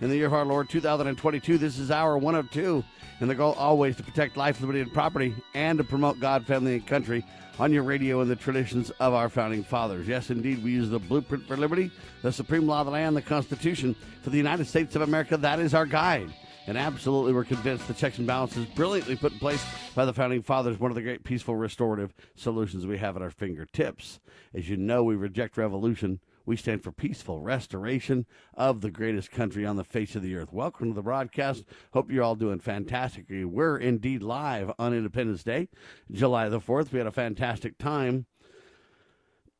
[0.00, 1.58] in the year of our Lord 2022.
[1.58, 2.84] This is hour 102,
[3.20, 6.74] and the goal always to protect life, liberty, and property, and to promote God, family,
[6.74, 7.24] and country
[7.58, 10.06] on your radio and the traditions of our founding fathers.
[10.06, 11.90] Yes, indeed, we use the blueprint for liberty,
[12.22, 15.36] the supreme law of the land, the Constitution for the United States of America.
[15.36, 16.30] That is our guide.
[16.66, 20.42] And absolutely, we're convinced the checks and balances brilliantly put in place by the founding
[20.42, 24.18] fathers, one of the great peaceful restorative solutions we have at our fingertips.
[24.52, 29.66] As you know, we reject revolution we stand for peaceful restoration of the greatest country
[29.66, 30.52] on the face of the earth.
[30.52, 31.64] Welcome to the broadcast.
[31.92, 33.44] Hope you're all doing fantastically.
[33.44, 35.68] We're indeed live on Independence Day,
[36.10, 36.92] July the 4th.
[36.92, 38.26] We had a fantastic time.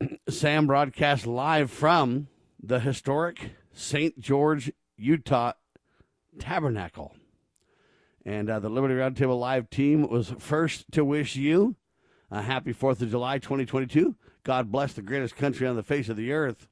[0.28, 2.28] Sam broadcast live from
[2.62, 4.18] the historic St.
[4.20, 5.52] George, Utah
[6.38, 7.16] Tabernacle.
[8.24, 11.74] And uh, the Liberty Roundtable Live team was first to wish you
[12.30, 14.14] a happy 4th of July 2022.
[14.44, 16.68] God bless the greatest country on the face of the earth.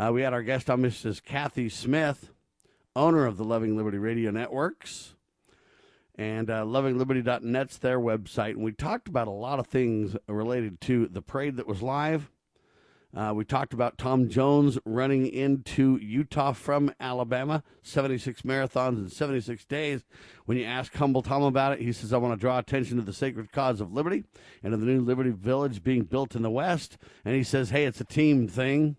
[0.00, 1.22] Uh, we had our guest on Mrs.
[1.22, 2.30] Kathy Smith,
[2.96, 5.14] owner of the Loving Liberty Radio Networks,
[6.14, 8.52] and uh, lovingliberty.net's their website.
[8.52, 12.30] And we talked about a lot of things related to the parade that was live.
[13.14, 19.66] Uh, we talked about Tom Jones running into Utah from Alabama, 76 marathons in 76
[19.66, 20.02] days.
[20.46, 23.02] When you ask Humble Tom about it, he says, I want to draw attention to
[23.02, 24.24] the sacred cause of liberty
[24.62, 26.96] and to the new Liberty Village being built in the West.
[27.22, 28.96] And he says, hey, it's a team thing.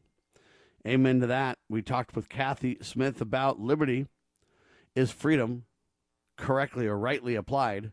[0.87, 1.59] Amen to that.
[1.69, 4.07] We talked with Kathy Smith about liberty
[4.95, 5.65] is freedom
[6.37, 7.91] correctly or rightly applied.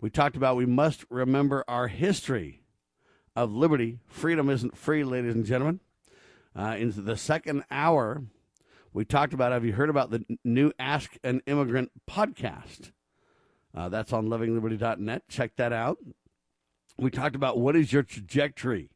[0.00, 2.62] We talked about we must remember our history
[3.34, 3.98] of liberty.
[4.06, 5.80] Freedom isn't free, ladies and gentlemen.
[6.54, 8.22] Uh, in the second hour,
[8.92, 12.92] we talked about have you heard about the new Ask an Immigrant podcast?
[13.74, 15.28] Uh, that's on lovingliberty.net.
[15.28, 15.98] Check that out.
[16.96, 18.90] We talked about what is your trajectory?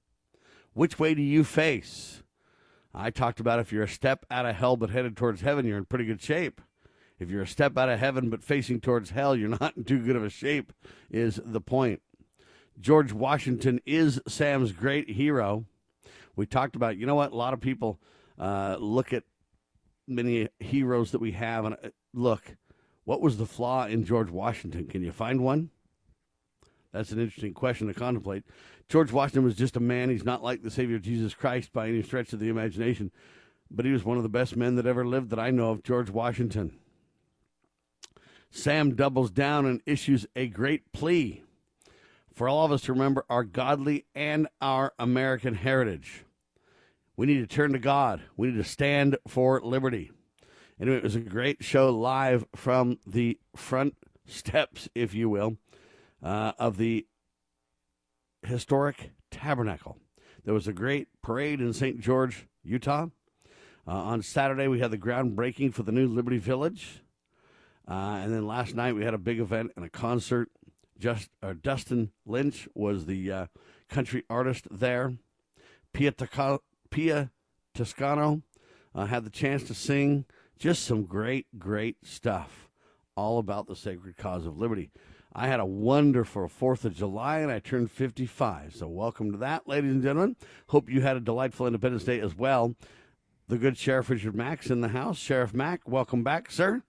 [0.72, 2.22] Which way do you face?
[2.94, 5.78] I talked about if you're a step out of hell but headed towards heaven, you're
[5.78, 6.60] in pretty good shape.
[7.18, 10.04] If you're a step out of heaven but facing towards hell, you're not in too
[10.04, 10.72] good of a shape,
[11.10, 12.02] is the point.
[12.80, 15.66] George Washington is Sam's great hero.
[16.34, 17.32] We talked about, you know what?
[17.32, 18.00] A lot of people
[18.38, 19.24] uh, look at
[20.08, 22.56] many heroes that we have and uh, look,
[23.04, 24.86] what was the flaw in George Washington?
[24.86, 25.70] Can you find one?
[26.92, 28.44] That's an interesting question to contemplate.
[28.88, 30.10] George Washington was just a man.
[30.10, 33.12] He's not like the Savior Jesus Christ by any stretch of the imagination,
[33.70, 35.84] but he was one of the best men that ever lived that I know of,
[35.84, 36.78] George Washington.
[38.50, 41.44] Sam doubles down and issues a great plea
[42.34, 46.24] for all of us to remember our godly and our American heritage.
[47.16, 48.22] We need to turn to God.
[48.36, 50.10] We need to stand for liberty.
[50.80, 53.94] Anyway, it was a great show live from the front
[54.26, 55.58] steps, if you will,
[56.22, 57.06] uh, of the
[58.42, 59.98] historic tabernacle.
[60.44, 62.00] There was a great parade in St.
[62.00, 63.08] George, Utah.
[63.86, 67.02] Uh, on Saturday, we had the groundbreaking for the new Liberty Village.
[67.88, 70.48] Uh, and then last night, we had a big event and a concert.
[70.98, 73.46] Just uh, Dustin Lynch was the uh,
[73.88, 75.14] country artist there.
[75.92, 76.14] Pia,
[76.90, 77.30] Pia
[77.74, 78.42] Toscano
[78.94, 80.24] uh, had the chance to sing
[80.58, 82.68] just some great, great stuff
[83.16, 84.90] all about the sacred cause of liberty.
[85.32, 88.74] I had a wonderful 4th of July and I turned 55.
[88.74, 90.36] So, welcome to that, ladies and gentlemen.
[90.68, 92.74] Hope you had a delightful Independence Day as well.
[93.46, 95.18] The good Sheriff Richard Mack's in the house.
[95.18, 96.82] Sheriff Mack, welcome back, sir.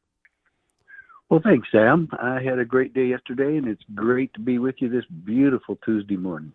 [1.29, 2.09] Well, thanks, Sam.
[2.19, 5.77] I had a great day yesterday, and it's great to be with you this beautiful
[5.85, 6.51] Tuesday morning.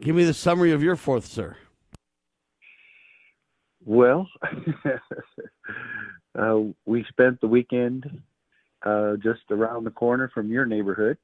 [0.00, 1.56] Give me the summary of your 4th, sir.
[3.84, 4.28] Well,
[6.38, 8.22] uh, we spent the weekend
[8.84, 11.18] uh, just around the corner from your neighborhood.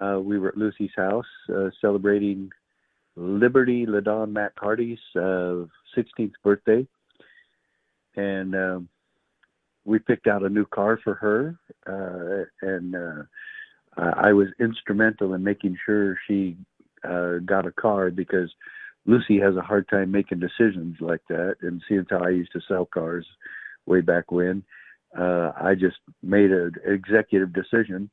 [0.00, 2.50] Uh, we were at Lucy's house uh, celebrating
[3.16, 5.66] Liberty Ladon Matt Hardy's 16th
[6.18, 6.86] uh, birthday,
[8.16, 8.88] and um,
[9.84, 11.56] we picked out a new car for her,
[11.86, 12.96] uh, and
[13.96, 16.56] I was instrumental in making sure she
[17.02, 18.50] got a car because
[19.04, 22.60] Lucy has a hard time making decisions like that, and seeing how I used to
[22.66, 23.26] sell cars
[23.84, 24.64] way back when
[25.18, 28.10] uh, I just made an executive decision,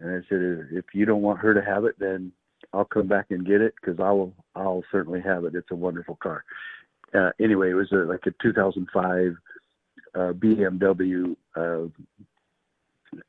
[0.00, 2.32] and I said, if you don't want her to have it, then
[2.72, 4.32] I'll come back and get it because I will.
[4.54, 5.54] I'll certainly have it.
[5.54, 6.44] It's a wonderful car.
[7.14, 9.36] Uh, anyway, it was a, like a 2005
[10.14, 11.88] uh, BMW uh,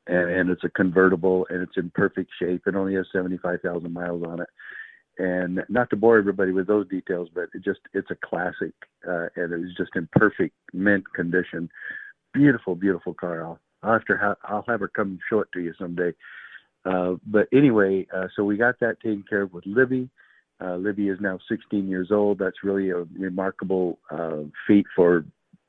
[0.06, 2.62] and, and it's a convertible, and it's in perfect shape.
[2.66, 4.48] It only has 75,000 miles on it.
[5.18, 8.72] And not to bore everybody with those details, but it just it's a classic,
[9.06, 11.68] uh, and it was just in perfect mint condition.
[12.32, 13.44] Beautiful, beautiful car.
[13.44, 16.12] I'll, I'll have to ha- I'll have her come show it to you someday.
[16.84, 20.08] Uh, but anyway, uh, so we got that taken care of with Libby.
[20.62, 22.38] Uh, Libby is now 16 years old.
[22.38, 25.24] That's really a remarkable uh, feat for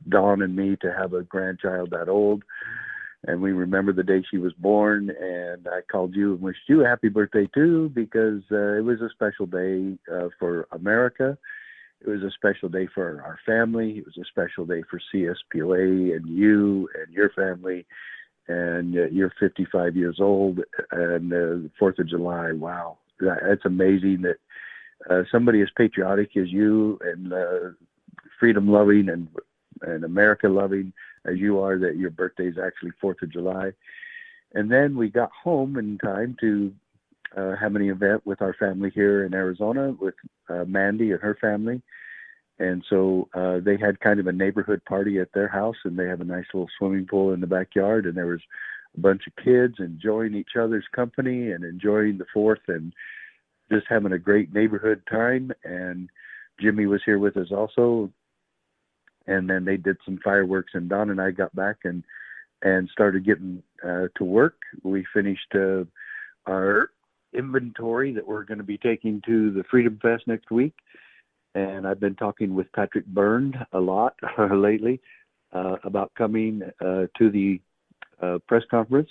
[0.09, 2.43] Dawn and me to have a grandchild that old.
[3.25, 6.83] And we remember the day she was born, and I called you and wished you
[6.83, 11.37] a happy birthday too, because uh, it was a special day uh, for America.
[12.05, 13.97] It was a special day for our family.
[13.97, 17.85] It was a special day for CSPOA and you and your family.
[18.47, 20.59] And uh, you're 55 years old,
[20.91, 22.51] and uh, Fourth of July.
[22.51, 24.35] Wow, that's amazing that
[25.09, 27.69] uh, somebody as patriotic as you and uh,
[28.39, 29.29] freedom loving and
[29.81, 30.91] and America loving
[31.25, 33.71] as you are that your birthday is actually Fourth of July.
[34.53, 36.73] And then we got home in time to
[37.35, 40.15] uh, have an event with our family here in Arizona with
[40.49, 41.81] uh, Mandy and her family.
[42.59, 46.05] And so uh, they had kind of a neighborhood party at their house, and they
[46.05, 48.05] have a nice little swimming pool in the backyard.
[48.05, 48.41] And there was
[48.95, 52.93] a bunch of kids enjoying each other's company and enjoying the Fourth and
[53.71, 55.51] just having a great neighborhood time.
[55.63, 56.09] And
[56.61, 58.11] Jimmy was here with us also,
[59.25, 62.03] and then they did some fireworks and Dawn and I got back and
[62.61, 64.55] and started getting uh, to work.
[64.83, 65.83] We finished uh,
[66.47, 66.91] our
[67.33, 70.73] inventory that we're going to be taking to the Freedom Fest next week,
[71.55, 74.15] and I've been talking with Patrick Byrne a lot
[74.51, 75.01] lately
[75.53, 77.59] uh, about coming uh, to the
[78.21, 79.09] uh, press conference.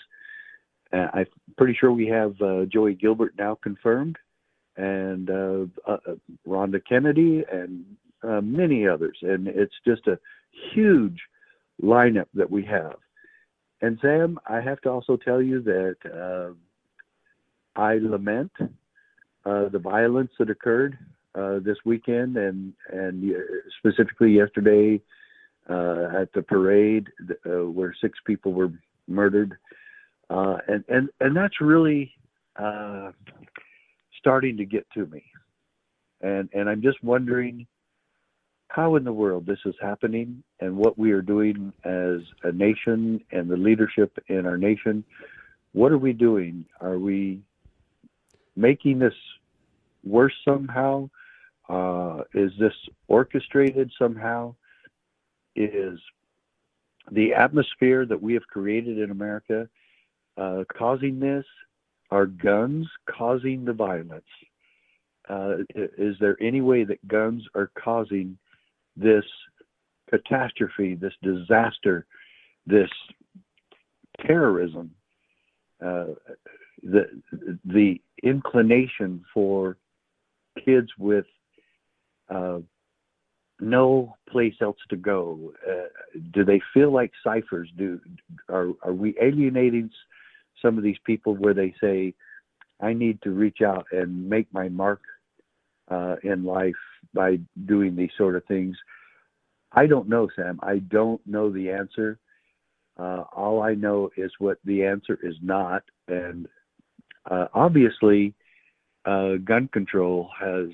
[0.93, 1.27] Uh, I'm
[1.57, 2.37] pretty sure we have
[2.69, 4.17] Joey Gilbert now confirmed,
[4.77, 5.29] and
[6.47, 7.85] Rhonda Kennedy and
[8.23, 10.19] uh, many others, and it's just a
[10.75, 11.21] huge
[11.83, 12.97] lineup that we have.
[13.81, 16.55] And Sam, I have to also tell you that uh,
[17.77, 18.53] I lament
[19.45, 20.99] uh, the violence that occurred
[21.35, 23.35] uh, this weekend, and and
[23.79, 25.01] specifically yesterday
[25.69, 27.09] uh, at the parade
[27.47, 28.71] uh, where six people were
[29.09, 29.57] murdered,
[30.29, 32.13] and and and that's really
[34.19, 35.25] starting to get to me,
[36.21, 37.67] and and I'm just wondering
[38.69, 43.23] how in the world this is happening and what we are doing as a nation
[43.31, 45.05] and the leadership in our nation.
[45.73, 46.65] What are we doing?
[46.81, 47.43] Are we
[48.56, 49.14] making this
[50.04, 51.08] worse somehow?
[51.69, 52.75] Uh, is this
[53.08, 54.54] orchestrated somehow?
[55.54, 55.99] Is
[57.10, 59.69] the atmosphere that we have created in America
[60.37, 61.44] uh, causing this?
[62.10, 64.25] Are guns causing the violence?
[65.28, 68.37] Uh, is there any way that guns are causing
[68.96, 69.25] this
[70.10, 72.06] catastrophe, this disaster,
[72.66, 72.90] this
[74.26, 74.90] terrorism,
[75.84, 76.06] uh,
[76.82, 77.06] the
[77.64, 79.77] the inclination for
[80.65, 81.27] kids with
[82.29, 82.59] uh,
[83.61, 85.53] no place else to go.
[85.69, 85.89] Uh,
[86.33, 87.69] do they feel like ciphers?
[87.77, 88.01] Do
[88.49, 89.91] are are we alienating
[90.61, 92.15] some of these people where they say,
[92.81, 95.00] "I need to reach out and make my mark
[95.91, 96.75] uh, in life
[97.14, 98.76] by doing these sort of things?
[99.73, 100.61] I don't know, Sam.
[100.62, 102.19] I don't know the answer.
[102.99, 105.83] Uh, all I know is what the answer is not.
[106.09, 106.47] And
[107.31, 108.35] uh, obviously,
[109.05, 110.69] uh, gun control has,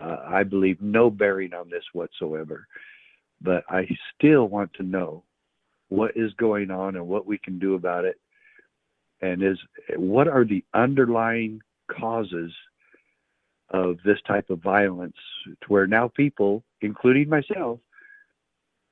[0.00, 2.66] uh, I believe, no bearing on this whatsoever.
[3.40, 5.24] But I still want to know
[5.88, 8.16] what is going on and what we can do about it.
[9.22, 9.58] And is
[9.96, 12.52] what are the underlying causes
[13.70, 15.16] of this type of violence
[15.46, 17.80] to where now people, including myself,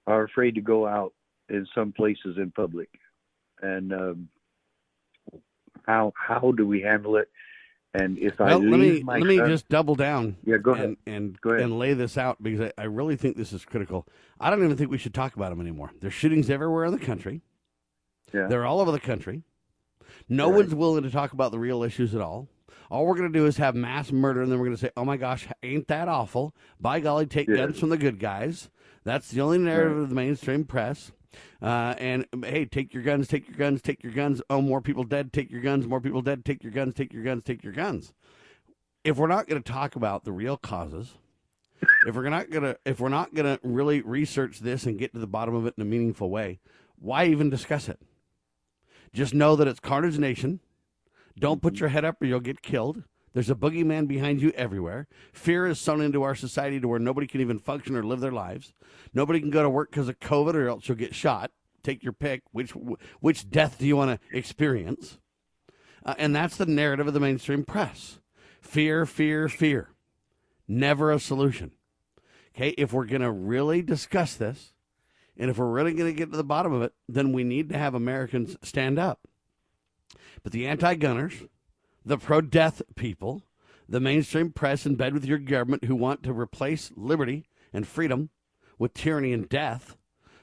[0.07, 1.13] are afraid to go out
[1.49, 2.89] in some places in public.
[3.63, 4.29] And um,
[5.89, 7.29] how how do we handle it?
[7.95, 10.37] And if well, I let me my let me son, just double down.
[10.45, 10.97] Yeah, go and, ahead.
[11.07, 11.63] And Go ahead.
[11.65, 14.07] and lay this out because I, I really think this is critical.
[14.39, 15.91] I don't even think we should talk about them anymore.
[16.01, 17.41] There's shootings everywhere in the country.
[18.33, 19.43] yeah, They're all over the country.
[20.29, 20.57] No Right.
[20.57, 22.49] one's willing to talk about the real issues at all.
[22.91, 24.91] All we're going to do is have mass murder, and then we're going to say,
[24.97, 27.57] "Oh my gosh, ain't that awful?" By golly, take Yeah.
[27.57, 28.69] guns from the good guys.
[29.05, 31.13] That's the only narrative of the mainstream press.
[31.61, 34.41] Uh, and hey, take your guns, take your guns, take your guns.
[34.49, 35.33] Oh, more people dead.
[35.33, 35.87] Take your guns.
[35.87, 36.45] More people dead.
[36.45, 36.95] Take your guns.
[36.95, 37.43] Take your guns.
[37.45, 38.13] Take your guns.
[39.05, 41.15] If we're not going to talk about the real causes,
[42.07, 45.13] if we're not going to, if we're not going to really research this and get
[45.13, 46.61] to the bottom of it in a meaningful way,
[46.97, 48.01] why even discuss it?
[49.13, 50.61] Just know that it's Carnage Nation.
[51.39, 53.05] Don't put your head up or you'll get killed.
[53.39, 55.07] There's a boogeyman behind you everywhere.
[55.33, 58.33] Fear is sown into our society to where nobody can even function or live their
[58.33, 58.73] lives.
[59.15, 61.53] Nobody can go to work because of COVID or else you'll get shot.
[61.85, 62.43] take your pick.
[62.51, 62.73] Which
[63.21, 65.19] which death do you want to experience?
[66.05, 68.19] Uh, and that's the narrative of the mainstream press.
[68.61, 69.91] Fear, fear, fear.
[70.67, 71.71] Never a solution.
[72.57, 74.73] Okay, if we're going to really discuss this,
[75.37, 77.69] and if we're really going to get to the bottom of it, then we need
[77.69, 79.21] to have Americans stand up.
[80.43, 81.35] But the anti gunners,
[82.09, 83.43] the pro death people,
[83.87, 88.31] the mainstream press in bed with your government who want to replace liberty and freedom
[88.79, 89.95] with tyranny and death,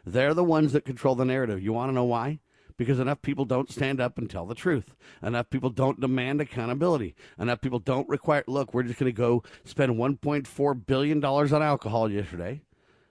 [0.06, 1.64] they're the ones that control the narrative.
[1.64, 2.40] You want to know why?
[2.78, 4.94] Because enough people don't stand up and tell the truth.
[5.24, 7.16] Enough people don't demand accountability.
[7.40, 12.12] Enough people don't require, look, we're just going to go spend $1.4 billion on alcohol
[12.12, 12.62] yesterday,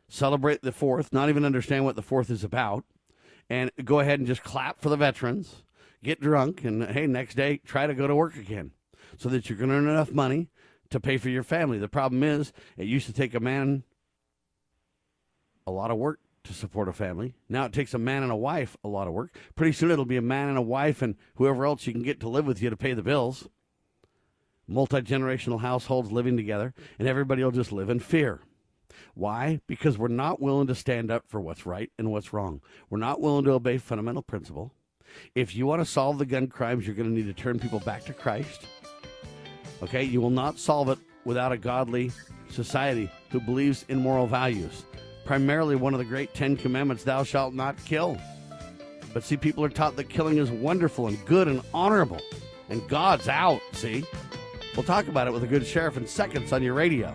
[0.09, 2.85] celebrate the 4th, not even understand what the 4th is about,
[3.51, 5.65] and go ahead and just clap for the veterans,
[6.05, 8.73] get drunk, and hey, next day, try to go to work again
[9.17, 10.51] so that you can earn enough money
[10.91, 11.79] to pay for your family.
[11.79, 13.83] The problem is, it used to take a man
[15.67, 17.35] a lot of work to support a family.
[17.49, 19.35] Now it takes a man and a wife a lot of work.
[19.55, 22.21] Pretty soon it'll be a man and a wife and whoever else you can get
[22.21, 23.49] to live with you to pay the bills.
[24.67, 28.41] Multi generational households living together, and everybody will just live in fear.
[29.15, 29.61] Why?
[29.67, 32.61] Because we're not willing to stand up for what's right and what's wrong.
[32.89, 34.73] We're not willing to obey fundamental principle.
[35.35, 37.81] If you want to solve the gun crimes, you're going to need to turn people
[37.81, 38.67] back to Christ.
[39.83, 40.03] Okay?
[40.03, 42.13] You will not solve it without a godly
[42.51, 44.85] society who believes in moral values.
[45.25, 48.19] Primarily, one of the great Ten Commandments, thou shalt not kill.
[49.13, 52.21] But see, people are taught that killing is wonderful and good and honorable,
[52.69, 54.05] and God's out, see?
[54.77, 57.15] We'll talk about it with a good sheriff in seconds on your radio.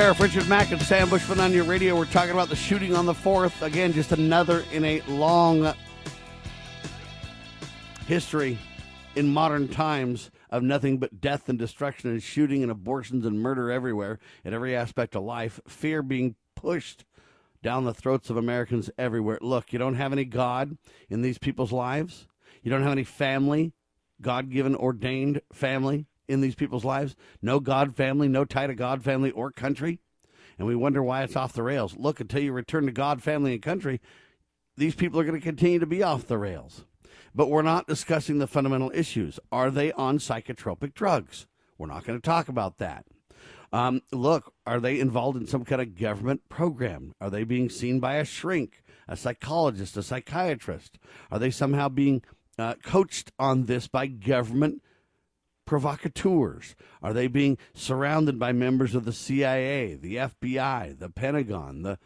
[0.00, 1.94] Sheriff Richard Mack and Sam Bushman on your radio.
[1.94, 3.60] We're talking about the shooting on the 4th.
[3.60, 5.74] Again, just another in a long
[8.06, 8.56] history
[9.14, 13.70] in modern times of nothing but death and destruction and shooting and abortions and murder
[13.70, 15.60] everywhere in every aspect of life.
[15.68, 17.04] Fear being pushed
[17.62, 19.38] down the throats of Americans everywhere.
[19.42, 20.78] Look, you don't have any God
[21.10, 22.26] in these people's lives,
[22.62, 23.74] you don't have any family,
[24.22, 27.16] God given, ordained family in these people's lives.
[27.42, 30.00] No God family, no tie to God family or country.
[30.58, 31.96] And we wonder why it's off the rails.
[31.96, 34.00] Look, until you return to God, family, and country,
[34.76, 36.84] these people are going to continue to be off the rails.
[37.34, 39.40] But we're not discussing the fundamental issues.
[39.50, 41.46] Are they on psychotropic drugs?
[41.78, 43.06] We're not going to talk about that.
[43.72, 47.14] Um, look, are they involved in some kind of government program?
[47.20, 50.98] Are they being seen by a shrink, a psychologist, a psychiatrist?
[51.30, 52.22] Are they somehow being
[52.58, 54.82] uh, coached on this by government
[55.70, 56.74] provocateurs?
[57.00, 61.96] Are they being surrounded by members of the CIA, the FBI, the Pentagon, the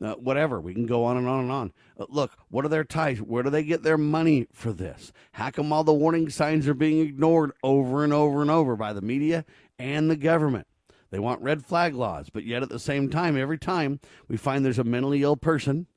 [0.00, 0.60] uh, whatever.
[0.60, 1.72] We can go on and on and on.
[1.98, 3.18] Uh, look, what are their ties?
[3.18, 5.12] Where do they get their money for this?
[5.32, 8.92] How come all the warning signs are being ignored over and over and over by
[8.92, 9.44] the media
[9.76, 10.68] and the government?
[11.10, 13.98] They want red flag laws, but yet at the same time, every time
[14.28, 15.88] we find there's a mentally ill person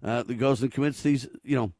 [0.00, 1.72] uh, that goes and commits these, you know,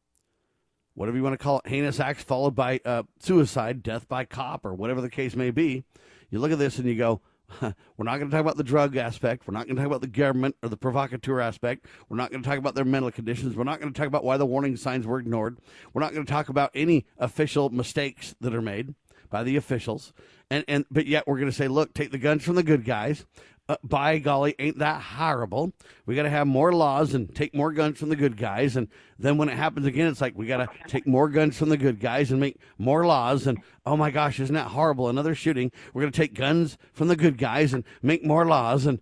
[0.99, 4.65] whatever you want to call it, heinous acts followed by uh, suicide, death by cop,
[4.65, 5.85] or whatever the case may be.
[6.29, 7.21] You look at this and you go,
[7.61, 9.47] we're not going to talk about the drug aspect.
[9.47, 11.85] We're not going to talk about the government or the provocateur aspect.
[12.09, 13.55] We're not going to talk about their mental conditions.
[13.55, 15.59] We're not going to talk about why the warning signs were ignored.
[15.93, 18.93] We're not going to talk about any official mistakes that are made
[19.29, 20.11] by the officials.
[20.51, 22.83] And, and but yet we're going to say, look, take the guns from the good
[22.83, 23.25] guys
[23.69, 25.71] uh, by golly, ain't that horrible?
[26.07, 28.75] We got to have more laws and take more guns from the good guys.
[28.75, 28.87] And
[29.19, 31.77] then when it happens again, it's like we got to take more guns from the
[31.77, 33.45] good guys and make more laws.
[33.45, 35.07] And oh my gosh, isn't that horrible?
[35.07, 35.71] Another shooting.
[35.93, 38.87] We're going to take guns from the good guys and make more laws.
[38.87, 38.99] And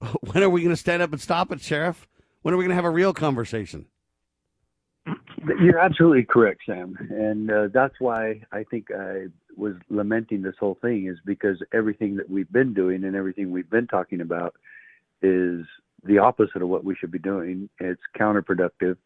[0.32, 2.08] when are we going to stand up and stop it, Sheriff?
[2.42, 3.86] When are we going to have a real conversation?
[5.60, 9.26] You're absolutely correct, Sam, and uh, that's why I think I
[9.56, 13.70] was lamenting this whole thing is because everything that we've been doing and everything we've
[13.70, 14.54] been talking about
[15.22, 15.64] is
[16.04, 17.68] the opposite of what we should be doing.
[17.78, 18.96] It's counterproductive,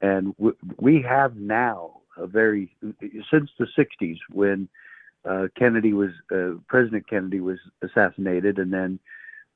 [0.00, 0.34] and
[0.78, 2.74] we have now a very
[3.30, 4.68] since the '60s when
[5.24, 8.98] uh, Kennedy was uh, President Kennedy was assassinated, and then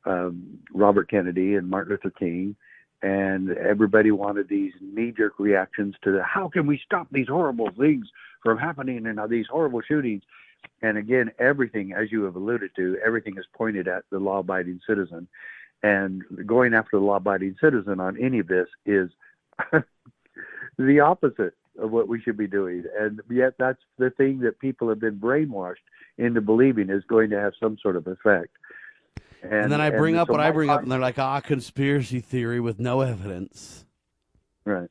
[0.05, 2.57] um, Robert Kennedy and Martin Luther King
[3.03, 8.07] and everybody wanted these knee-jerk reactions to the, how can we stop these horrible things
[8.43, 10.23] from happening and these horrible shootings
[10.83, 15.27] and again everything as you have alluded to everything is pointed at the law-abiding citizen
[15.83, 19.11] and going after the law-abiding citizen on any of this is
[20.79, 24.89] the opposite of what we should be doing and yet that's the thing that people
[24.89, 25.77] have been brainwashed
[26.19, 28.51] into believing is going to have some sort of effect
[29.43, 31.41] and, and then I bring up so what I bring up, and they're like, "Ah,
[31.41, 33.87] conspiracy theory with no evidence."
[34.65, 34.91] Right.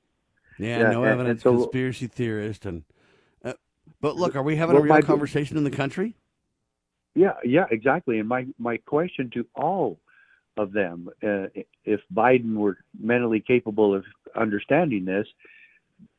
[0.57, 1.45] Yeah, yeah no and, evidence.
[1.45, 2.98] And so, conspiracy theorist, and uh,
[4.01, 6.15] but look, are we having well, a real my, conversation in the country?
[7.15, 8.19] Yeah, yeah, exactly.
[8.19, 9.99] And my my question to all
[10.57, 11.47] of them, uh,
[11.85, 14.03] if Biden were mentally capable of
[14.35, 15.27] understanding this,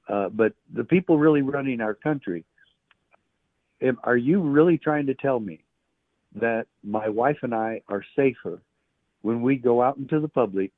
[0.09, 2.45] uh, but the people really running our country,
[4.03, 5.63] are you really trying to tell me
[6.35, 8.61] that my wife and I are safer
[9.23, 10.73] when we go out into the public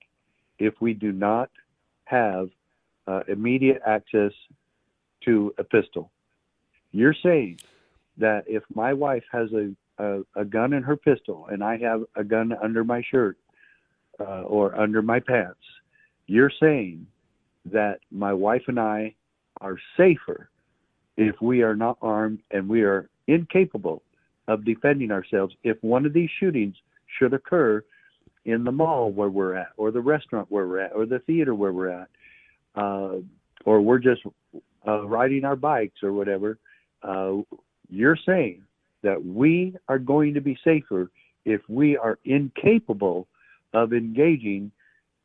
[0.58, 1.50] if we do not
[2.04, 2.48] have
[3.06, 4.32] uh, immediate access
[5.24, 6.10] to a pistol.
[6.92, 7.58] You're saying
[8.18, 12.04] that if my wife has a, a, a gun in her pistol and I have
[12.14, 13.38] a gun under my shirt
[14.20, 15.60] uh, or under my pants,
[16.26, 17.06] you're saying
[17.64, 19.14] that my wife and I
[19.60, 20.50] are safer
[21.16, 24.02] if we are not armed and we are incapable
[24.48, 26.74] of defending ourselves if one of these shootings
[27.18, 27.82] should occur
[28.44, 31.54] in the mall where we're at, or the restaurant where we're at, or the theater
[31.54, 32.08] where we're at,
[32.74, 33.16] uh,
[33.64, 34.22] or we're just
[34.86, 36.58] uh, riding our bikes or whatever.
[37.02, 37.36] Uh,
[37.88, 38.62] you're saying
[39.02, 41.10] that we are going to be safer
[41.44, 43.26] if we are incapable
[43.74, 44.70] of engaging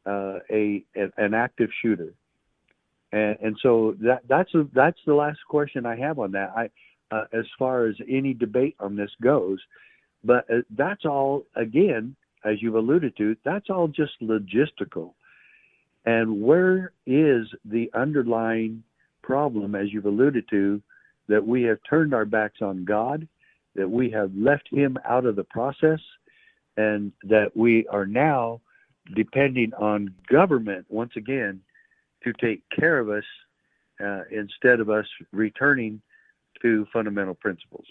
[0.05, 2.13] uh, a an active shooter.
[3.11, 6.51] And, and so that that's a, that's the last question I have on that.
[6.55, 6.69] I
[7.11, 9.59] uh, as far as any debate on this goes.
[10.23, 15.13] But uh, that's all, again, as you've alluded to, that's all just logistical.
[16.05, 18.83] And where is the underlying
[19.21, 20.81] problem, as you've alluded to,
[21.27, 23.27] that we have turned our backs on God,
[23.75, 25.99] that we have left Him out of the process,
[26.77, 28.61] and that we are now
[29.15, 31.61] depending on government once again
[32.23, 33.23] to take care of us
[34.03, 36.01] uh, instead of us returning
[36.61, 37.85] to fundamental principles.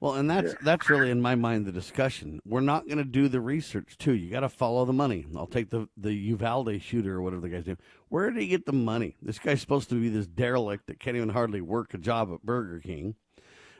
[0.00, 0.58] Well, and that's yeah.
[0.62, 2.40] that's really in my mind the discussion.
[2.46, 4.12] We're not going to do the research too.
[4.12, 5.24] You got to follow the money.
[5.36, 7.78] I'll take the the Uvalde shooter or whatever the guy's name.
[8.08, 9.16] Where did he get the money?
[9.22, 12.42] This guy's supposed to be this derelict that can't even hardly work a job at
[12.42, 13.14] Burger King.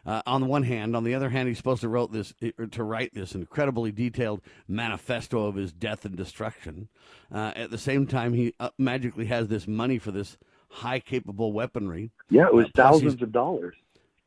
[0.05, 2.35] Uh, on the one hand, on the other hand, he's supposed to wrote this
[2.72, 6.88] to write this incredibly detailed manifesto of his death and destruction.
[7.33, 10.38] Uh, at the same time, he uh, magically has this money for this
[10.70, 12.11] high capable weaponry.
[12.31, 13.76] Yeah, it was uh, thousands of dollars.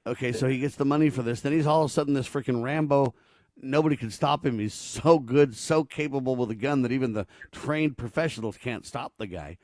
[0.07, 1.41] Okay, so he gets the money for this.
[1.41, 3.13] Then he's all of a sudden this freaking Rambo.
[3.57, 4.59] Nobody can stop him.
[4.59, 9.13] He's so good, so capable with a gun that even the trained professionals can't stop
[9.17, 9.57] the guy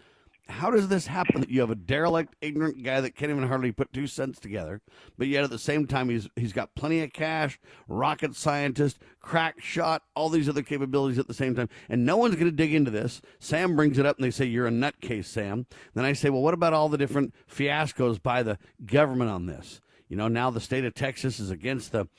[0.51, 3.71] how does this happen that you have a derelict, ignorant guy that can't even hardly
[3.71, 4.81] put two cents together,
[5.17, 9.59] but yet at the same time he's he's got plenty of cash, rocket scientist, crack
[9.59, 12.73] shot, all these other capabilities at the same time, and no one's going to dig
[12.73, 13.21] into this.
[13.39, 15.65] Sam brings it up and they say you're a nutcase, Sam.
[15.93, 19.81] Then I say, well, what about all the different fiascos by the government on this?
[20.11, 22.09] You know, now the state of Texas is against the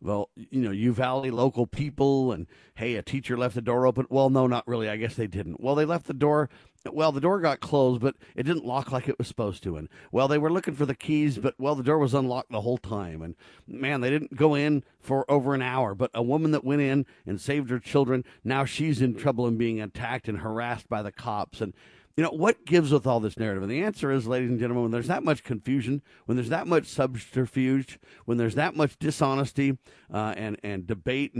[0.00, 4.06] well, you know, Uvalde local people and hey, a teacher left the door open.
[4.08, 4.88] Well, no, not really.
[4.88, 5.60] I guess they didn't.
[5.60, 6.48] Well, they left the door.
[6.90, 9.76] Well, the door got closed, but it didn't lock like it was supposed to.
[9.76, 12.60] And well, they were looking for the keys, but well, the door was unlocked the
[12.60, 13.20] whole time.
[13.20, 13.34] And
[13.66, 15.96] man, they didn't go in for over an hour.
[15.96, 19.58] But a woman that went in and saved her children, now she's in trouble and
[19.58, 21.60] being attacked and harassed by the cops.
[21.60, 21.74] And
[22.20, 23.62] you know, what gives with all this narrative?
[23.62, 26.66] And the answer is, ladies and gentlemen, when there's that much confusion, when there's that
[26.66, 29.78] much subterfuge, when there's that much dishonesty
[30.12, 31.34] uh, and, and debate,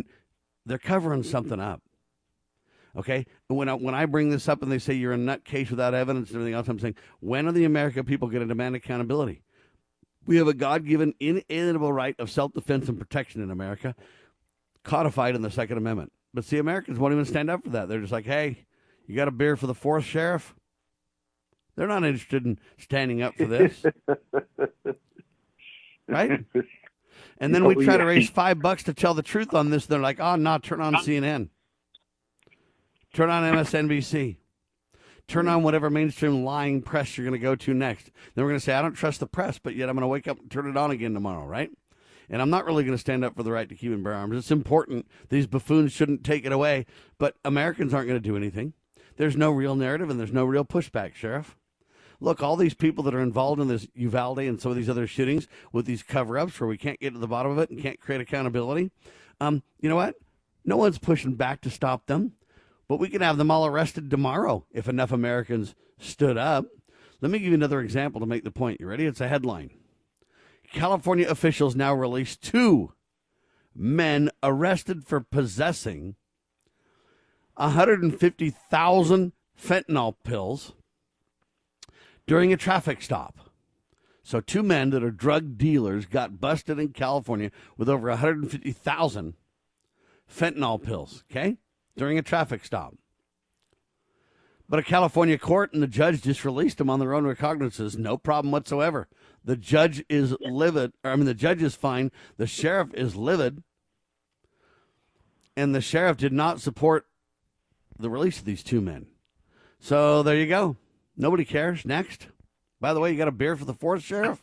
[0.64, 1.82] they're covering something up.
[2.96, 3.26] Okay?
[3.48, 6.30] When I, when I bring this up and they say you're a nutcase without evidence
[6.30, 9.42] and everything else, I'm saying, when are the American people going to demand accountability?
[10.24, 13.94] We have a God given, inalienable right of self defense and protection in America,
[14.82, 16.10] codified in the Second Amendment.
[16.32, 17.90] But see, Americans won't even stand up for that.
[17.90, 18.64] They're just like, hey,
[19.06, 20.54] you got a beer for the fourth sheriff?
[21.80, 23.82] They're not interested in standing up for this.
[26.06, 26.44] right?
[27.38, 29.86] And then we oh, try to raise five bucks to tell the truth on this.
[29.86, 31.48] They're like, ah, oh, no, turn on CNN.
[33.14, 34.36] Turn on MSNBC.
[35.26, 38.10] Turn on whatever mainstream lying press you're going to go to next.
[38.34, 40.06] Then we're going to say, I don't trust the press, but yet I'm going to
[40.06, 41.70] wake up and turn it on again tomorrow, right?
[42.28, 44.12] And I'm not really going to stand up for the right to keep and bear
[44.12, 44.36] arms.
[44.36, 45.08] It's important.
[45.30, 46.84] These buffoons shouldn't take it away,
[47.16, 48.74] but Americans aren't going to do anything.
[49.16, 51.56] There's no real narrative and there's no real pushback, Sheriff
[52.20, 55.06] look, all these people that are involved in this Uvalde and some of these other
[55.06, 57.80] shootings with these cover ups where we can't get to the bottom of it and
[57.80, 58.90] can't create accountability,
[59.40, 60.14] um, you know what?
[60.64, 62.32] No one's pushing back to stop them.
[62.88, 66.66] But we could have them all arrested tomorrow if enough Americans stood up.
[67.20, 68.80] Let me give you another example to make the point.
[68.80, 69.06] You ready?
[69.06, 69.70] It's a headline.
[70.72, 72.92] California officials now release two
[73.74, 76.16] men arrested for possessing
[77.54, 80.72] 150,000 fentanyl pills
[82.30, 83.40] during a traffic stop.
[84.22, 89.34] So, two men that are drug dealers got busted in California with over 150,000
[90.32, 91.56] fentanyl pills, okay,
[91.96, 92.94] during a traffic stop.
[94.68, 97.98] But a California court and the judge just released them on their own recognizances.
[97.98, 99.08] No problem whatsoever.
[99.44, 100.92] The judge is livid.
[101.02, 102.12] I mean, the judge is fine.
[102.36, 103.64] The sheriff is livid.
[105.56, 107.06] And the sheriff did not support
[107.98, 109.08] the release of these two men.
[109.80, 110.76] So there you go.
[111.20, 111.84] Nobody cares.
[111.84, 112.28] Next.
[112.80, 114.42] By the way, you got a beer for the fourth sheriff?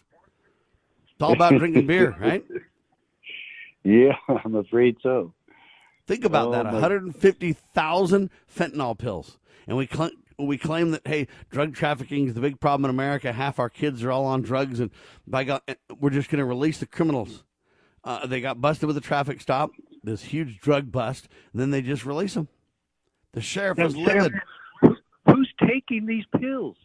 [1.12, 2.46] It's all about drinking beer, right?
[3.84, 5.34] Yeah, I'm afraid so.
[6.06, 9.40] Think about oh, that 150,000 fentanyl pills.
[9.68, 13.34] And we, cl- we claim that, hey, drug trafficking is the big problem in America.
[13.34, 14.92] Half our kids are all on drugs, and
[15.26, 17.44] by God, eh, we're just going to release the criminals.
[18.04, 19.72] Uh, they got busted with a traffic stop,
[20.04, 22.48] this huge drug bust, and then they just release them.
[23.34, 24.42] The sheriff was livid who's
[25.65, 26.76] taking these pills?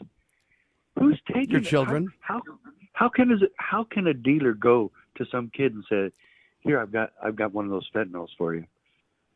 [0.98, 2.12] Who's taking your children?
[2.20, 2.58] How, how
[2.92, 6.12] how can is it, how can a dealer go to some kid and say,
[6.60, 8.64] "Here, I've got I've got one of those fentanyls for you."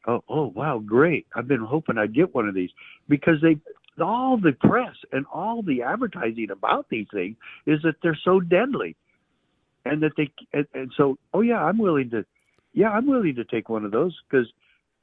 [0.06, 1.26] Oh, oh, wow, great!
[1.34, 2.70] I've been hoping I'd get one of these
[3.08, 3.58] because they
[4.00, 8.94] all the press and all the advertising about these things is that they're so deadly,
[9.84, 12.24] and that they and, and so oh yeah, I'm willing to,
[12.74, 14.46] yeah, I'm willing to take one of those because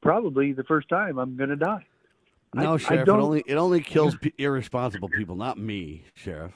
[0.02, 1.86] probably the first time I'm going to die.
[2.54, 3.10] No, I, sheriff.
[3.10, 6.54] I it only it only kills p- irresponsible people, not me, sheriff.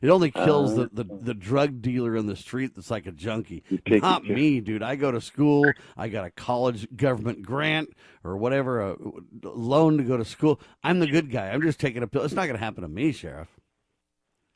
[0.00, 3.12] It only kills uh, the, the, the drug dealer in the street that's like a
[3.12, 3.64] junkie.
[3.88, 4.82] Not me, dude.
[4.82, 5.70] I go to school.
[5.96, 7.90] I got a college government grant
[8.22, 8.96] or whatever, a
[9.42, 10.60] loan to go to school.
[10.84, 11.48] I'm the good guy.
[11.48, 12.22] I'm just taking a pill.
[12.22, 13.48] It's not going to happen to me, sheriff.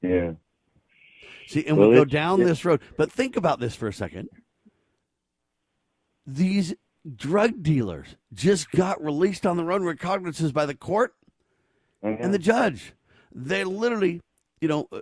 [0.01, 0.33] Yeah.
[1.47, 2.81] See, and well, we go down this road.
[2.97, 4.29] But think about this for a second.
[6.27, 6.75] These
[7.17, 11.15] drug dealers just got released on their own recognizances by the court
[12.03, 12.23] mm-hmm.
[12.23, 12.93] and the judge.
[13.35, 14.21] They literally,
[14.61, 15.01] you know, uh,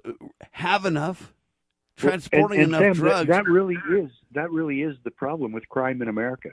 [0.52, 1.34] have enough
[1.96, 3.28] transporting and, and enough Sam, drugs.
[3.28, 6.50] That, that really is that really is the problem with crime in America.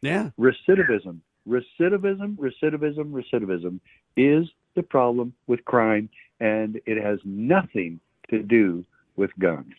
[0.00, 3.80] Yeah, recidivism, recidivism, recidivism, recidivism
[4.16, 6.08] is the problem with crime,
[6.40, 8.84] and it has nothing to do
[9.16, 9.74] with guns.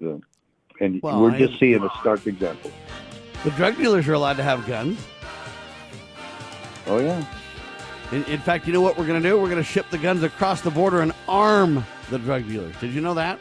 [0.00, 0.20] So,
[0.80, 2.70] and well, we're just seeing a stark example.
[3.44, 4.98] The drug dealers are allowed to have guns.
[6.86, 7.24] Oh, yeah.
[8.10, 9.38] In, in fact, you know what we're going to do?
[9.38, 12.74] We're going to ship the guns across the border and arm the drug dealers.
[12.80, 13.38] Did you know that?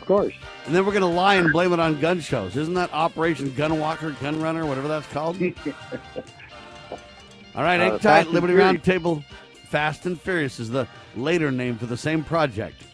[0.00, 0.34] Of course.
[0.66, 2.56] And then we're going to lie and blame it on gun shows.
[2.56, 5.40] Isn't that Operation Gun Walker, Gun Runner, whatever that's called?
[7.54, 8.28] All right, hang uh, tight.
[8.28, 9.24] Liberty Roundtable
[9.68, 10.86] Fast and Furious is the
[11.16, 12.84] later name for the same project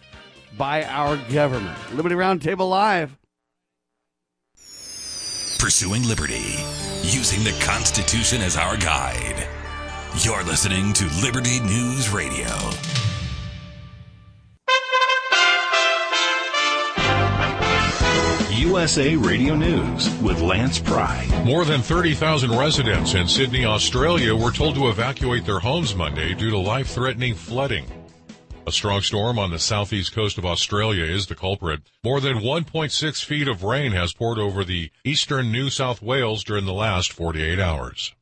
[0.56, 1.76] by our government.
[1.94, 3.16] Liberty Roundtable Live
[5.64, 6.58] pursuing liberty,
[7.00, 9.48] using the Constitution as our guide.
[10.18, 12.50] You're listening to Liberty News Radio.
[18.50, 21.26] USA Radio News with Lance Pry.
[21.46, 26.50] More than 30,000 residents in Sydney, Australia were told to evacuate their homes Monday due
[26.50, 28.03] to life threatening flooding.
[28.66, 31.82] A strong storm on the southeast coast of Australia is the culprit.
[32.02, 36.64] More than 1.6 feet of rain has poured over the eastern New South Wales during
[36.64, 38.14] the last 48 hours.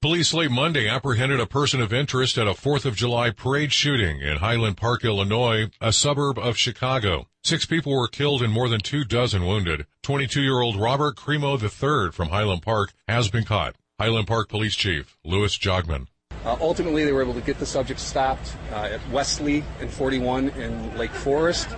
[0.00, 4.22] Police late Monday apprehended a person of interest at a 4th of July parade shooting
[4.22, 7.28] in Highland Park, Illinois, a suburb of Chicago.
[7.44, 9.84] Six people were killed and more than two dozen wounded.
[10.02, 13.76] 22-year-old Robert Crimo III from Highland Park has been caught.
[13.98, 16.06] Highland Park Police Chief Louis Jogmen.
[16.44, 20.48] Uh, ultimately, they were able to get the subject stopped uh, at Westleigh and 41
[20.50, 21.68] in Lake Forest.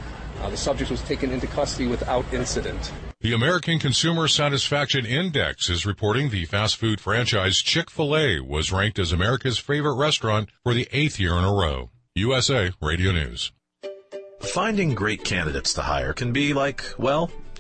[0.41, 2.93] Uh, the subject was taken into custody without incident.
[3.21, 9.13] The American Consumer Satisfaction Index is reporting the fast food franchise Chick-fil-A was ranked as
[9.13, 11.91] America's favorite restaurant for the eighth year in a row.
[12.17, 13.53] USA Radio News.
[14.41, 17.31] Finding great candidates to hire can be like, well,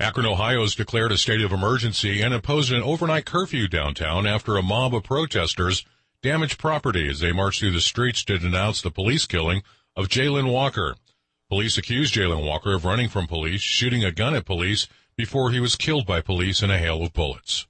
[0.00, 4.56] Akron, Ohio has declared a state of emergency and imposed an overnight curfew downtown after
[4.56, 5.84] a mob of protesters
[6.22, 9.62] damaged property as they marched through the streets to denounce the police killing
[9.96, 10.94] of Jayland Walker.
[11.48, 15.58] Police accused Jayland Walker of running from police, shooting a gun at police before he
[15.58, 17.66] was killed by police in a hail of bullets.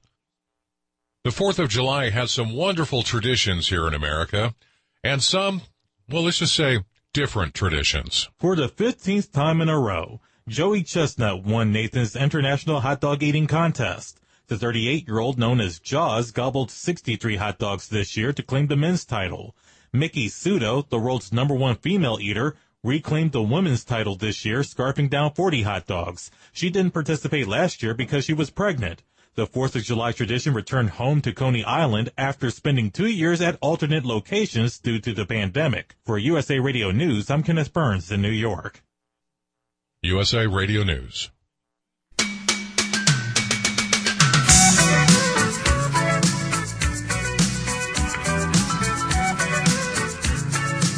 [1.24, 4.54] The 4th of July has some wonderful traditions here in America,
[5.02, 5.62] and some,
[6.08, 6.80] well, let's just say,
[7.14, 8.28] different traditions.
[8.38, 13.46] For the 15th time in a row, Joey Chestnut won Nathan's International Hot Dog Eating
[13.46, 14.18] Contest.
[14.46, 19.04] The 38-year-old known as Jaws gobbled 63 hot dogs this year to claim the men's
[19.04, 19.54] title.
[19.92, 25.10] Miki Sudo, the world's number one female eater, reclaimed the women's title this year, scarfing
[25.10, 26.30] down 40 hot dogs.
[26.54, 29.02] She didn't participate last year because she was pregnant.
[29.34, 33.58] The 4th of July tradition returned home to Coney Island after spending two years at
[33.60, 35.96] alternate locations due to the pandemic.
[36.06, 38.82] For USA Radio News, I'm Kenneth Burns in New York.
[40.04, 41.28] USA Radio News.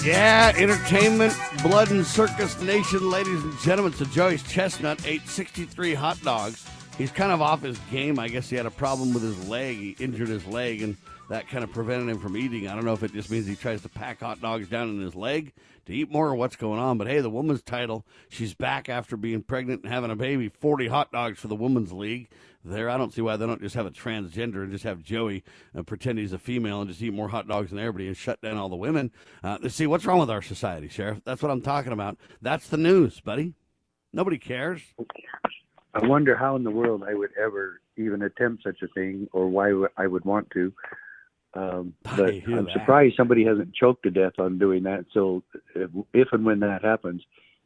[0.05, 1.33] Yeah, entertainment,
[1.63, 3.95] blood and circus nation, ladies and gentlemen.
[3.95, 6.69] So Joey's Chestnut ate 63 hot dogs.
[6.99, 8.19] He's kind of off his game.
[8.19, 9.79] I guess he had a problem with his leg.
[9.79, 10.99] He injured his leg, and
[11.31, 12.69] that kind of prevented him from eating.
[12.69, 15.01] I don't know if it just means he tries to pack hot dogs down in
[15.01, 15.55] his leg
[15.91, 16.99] to eat more or what's going on.
[16.99, 20.49] But hey, the woman's title, she's back after being pregnant and having a baby.
[20.49, 22.29] 40 hot dogs for the women's league
[22.65, 22.89] there.
[22.89, 25.45] I don't see why they don't just have a transgender and just have Joey
[25.77, 28.41] uh, pretend he's a female and just eat more hot dogs than everybody and shut
[28.41, 29.11] down all the women.
[29.43, 31.21] Uh, see, what's wrong with our society, Sheriff?
[31.25, 32.17] That's what I'm talking about.
[32.41, 33.55] That's the news, buddy.
[34.13, 34.83] Nobody cares.
[35.95, 39.49] I wonder how in the world I would ever even attempt such a thing or
[39.49, 40.73] why I would want to.
[41.55, 45.05] Um, but I'm surprised somebody hasn't choked to death on doing that.
[45.13, 45.43] So
[45.75, 47.23] if, if and when that happens,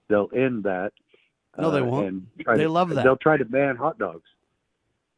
[0.08, 0.92] they'll end that.
[1.58, 2.24] No, they uh, won't.
[2.40, 3.04] Try They to, love that.
[3.04, 4.24] They'll try to ban hot dogs.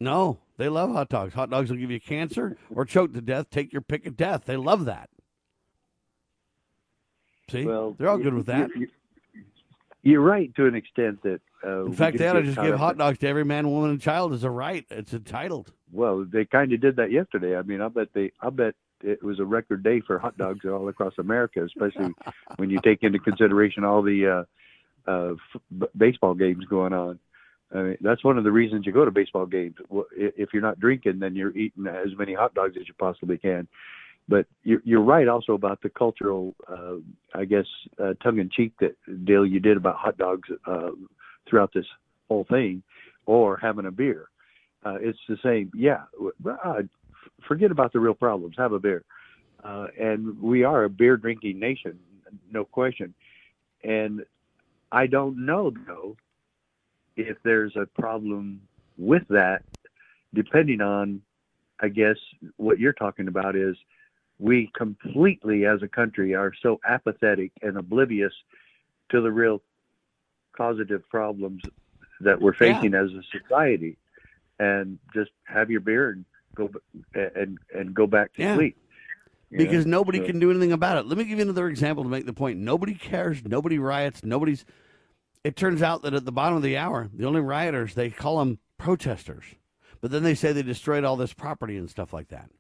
[0.01, 1.33] No, they love hot dogs.
[1.35, 3.51] Hot dogs will give you cancer or choke to death.
[3.51, 4.43] Take your pick of death.
[4.45, 5.09] They love that.
[7.51, 8.71] See, Well, they're all good with that.
[8.75, 8.89] you-
[10.07, 11.41] You're right to an extent that.
[11.65, 14.01] Uh, In fact, they ought to just give hot dogs to every man, woman, and
[14.01, 14.87] child as a right.
[14.91, 15.73] It's entitled.
[15.91, 17.57] Well, they kind of did that yesterday.
[17.57, 20.65] I mean, I bet they, I bet it was a record day for hot dogs
[20.65, 22.15] all across America, especially
[22.57, 24.45] when you take into consideration all the
[25.07, 27.19] uh, uh, f- b- baseball games going on.
[27.75, 29.75] I mean, that's one of the reasons you go to baseball games.
[30.17, 33.67] If you're not drinking, then you're eating as many hot dogs as you possibly can.
[34.29, 36.97] But you're, you're right also about the cultural, uh,
[37.35, 37.67] I guess,
[38.03, 40.91] uh, tongue-in-cheek that deal you did about hot dogs uh,
[41.49, 41.87] throughout this
[42.29, 42.83] whole thing,
[43.27, 44.29] or having a beer.
[44.85, 45.71] Uh, it's the same.
[45.75, 46.03] Yeah,
[46.49, 46.83] uh,
[47.47, 48.57] forget about the real problems.
[48.59, 49.05] Have a beer.
[49.63, 51.99] Uh, and we are a beer drinking nation,
[52.51, 53.15] no question.
[53.83, 54.25] And
[54.93, 56.17] I don't know though
[57.17, 58.61] if there's a problem
[58.97, 59.63] with that,
[60.35, 61.23] depending on
[61.81, 62.17] I guess
[62.57, 63.77] what you're talking about is
[64.39, 68.33] we completely, as a country, are so apathetic and oblivious
[69.11, 69.63] to the real
[70.57, 71.63] causative problems
[72.21, 73.03] that we're facing yeah.
[73.03, 73.97] as a society,
[74.59, 76.71] and just have your beer and go
[77.15, 78.57] and and go back to yeah.
[78.57, 78.77] sleep.
[79.51, 79.99] Because know?
[79.99, 80.27] nobody so.
[80.27, 81.07] can do anything about it.
[81.07, 82.59] Let me give you another example to make the point.
[82.59, 83.45] Nobody cares.
[83.45, 84.25] Nobody riots.
[84.25, 84.65] Nobody's.
[85.45, 88.39] It turns out that at the bottom of the hour, the only rioters they call
[88.39, 89.45] them protesters,
[90.01, 92.51] but then they say they destroyed all this property and stuff like that.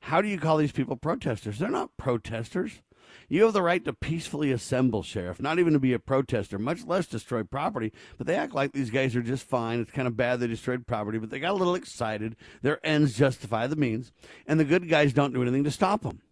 [0.00, 1.58] How do you call these people protesters?
[1.58, 2.80] They're not protesters.
[3.28, 6.86] You have the right to peacefully assemble, Sheriff, not even to be a protester, much
[6.86, 7.92] less destroy property.
[8.16, 9.80] But they act like these guys are just fine.
[9.80, 12.36] It's kind of bad they destroyed property, but they got a little excited.
[12.62, 14.12] Their ends justify the means,
[14.46, 16.22] and the good guys don't do anything to stop them.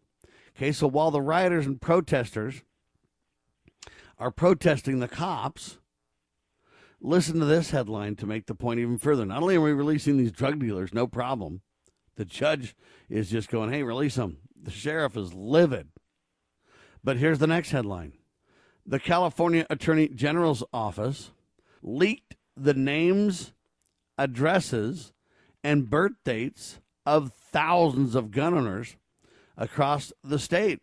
[0.57, 2.62] Okay, so while the rioters and protesters
[4.18, 5.79] are protesting the cops,
[7.00, 9.26] listen to this headline to make the point even further.
[9.26, 11.61] Not only are we releasing these drug dealers, no problem.
[12.16, 12.74] The judge
[13.09, 14.38] is just going, hey, release him.
[14.61, 15.88] The sheriff is livid.
[17.05, 18.14] But here's the next headline
[18.85, 21.31] The California Attorney General's office
[21.83, 23.52] leaked the names,
[24.18, 25.12] addresses,
[25.62, 28.96] and birth dates of thousands of gun owners
[29.57, 30.81] across the state.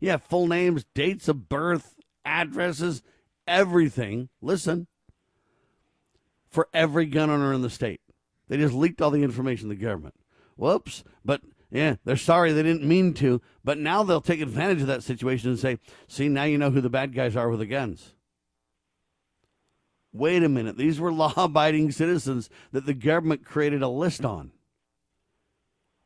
[0.00, 3.02] Yeah, full names, dates of birth, addresses,
[3.46, 4.28] everything.
[4.42, 4.88] Listen,
[6.48, 8.00] for every gun owner in the state.
[8.48, 10.14] They just leaked all the information to the government.
[10.56, 11.04] Whoops.
[11.24, 15.02] But yeah, they're sorry they didn't mean to, but now they'll take advantage of that
[15.02, 18.14] situation and say, see, now you know who the bad guys are with the guns.
[20.12, 20.76] Wait a minute.
[20.76, 24.52] These were law abiding citizens that the government created a list on.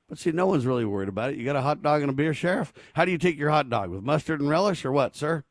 [0.09, 1.37] But see, no one's really worried about it.
[1.37, 2.73] You got a hot dog and a beer, Sheriff?
[2.95, 3.91] How do you take your hot dog?
[3.91, 5.45] With mustard and relish or what, sir?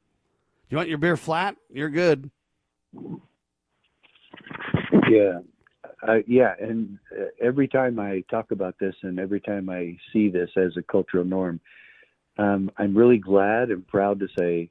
[0.67, 1.55] Do you want your beer flat?
[1.71, 2.29] You're good.
[5.09, 5.39] Yeah.
[6.07, 10.29] Uh, yeah, and uh, every time I talk about this and every time I see
[10.29, 11.59] this as a cultural norm,
[12.38, 14.69] um, I'm really glad and proud to say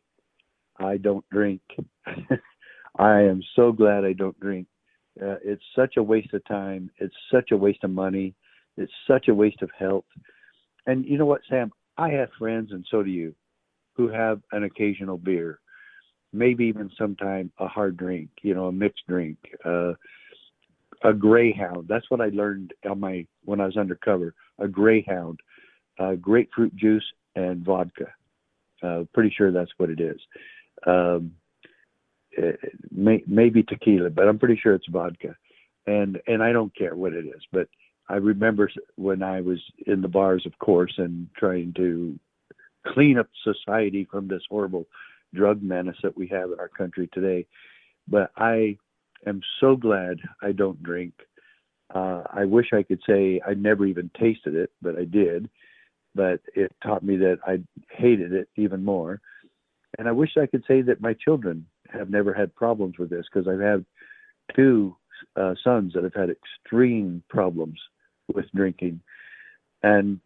[0.79, 1.61] I don't drink.
[2.99, 4.67] I am so glad I don't drink.
[5.21, 6.91] Uh, it's such a waste of time.
[6.99, 8.35] It's such a waste of money.
[8.77, 10.05] It's such a waste of health.
[10.87, 11.73] And you know what, Sam?
[11.99, 13.35] I have friends, and so do you,
[13.95, 15.59] who have an occasional beer,
[16.33, 19.37] maybe even sometime a hard drink, you know, a mixed drink.
[19.65, 19.93] Uh,
[21.05, 21.87] a greyhound.
[21.89, 24.35] That's what I learned on my when I was undercover.
[24.59, 25.41] A greyhound,
[25.99, 28.07] uh, grapefruit juice and vodka.
[28.83, 30.21] Uh, pretty sure that's what it is.
[30.87, 31.33] Um,
[32.33, 32.59] it,
[32.91, 35.37] may, maybe tequila, but I'm pretty sure it's vodka.
[35.87, 37.69] And and I don't care what it is, but
[38.09, 42.19] I remember when I was in the bars, of course, and trying to
[42.87, 44.87] clean up society from this horrible
[45.35, 47.47] drug menace that we have in our country today.
[48.07, 48.79] But I
[49.27, 51.15] am so glad I don't drink.
[51.95, 55.49] Uh, I wish I could say I never even tasted it, but I did.
[56.15, 59.21] But it taught me that I hated it even more.
[59.99, 63.25] And I wish I could say that my children have never had problems with this
[63.33, 63.85] because I've had
[64.55, 64.97] two
[65.37, 67.79] uh, sons that have had extreme problems
[68.33, 69.01] with drinking.
[69.83, 70.21] And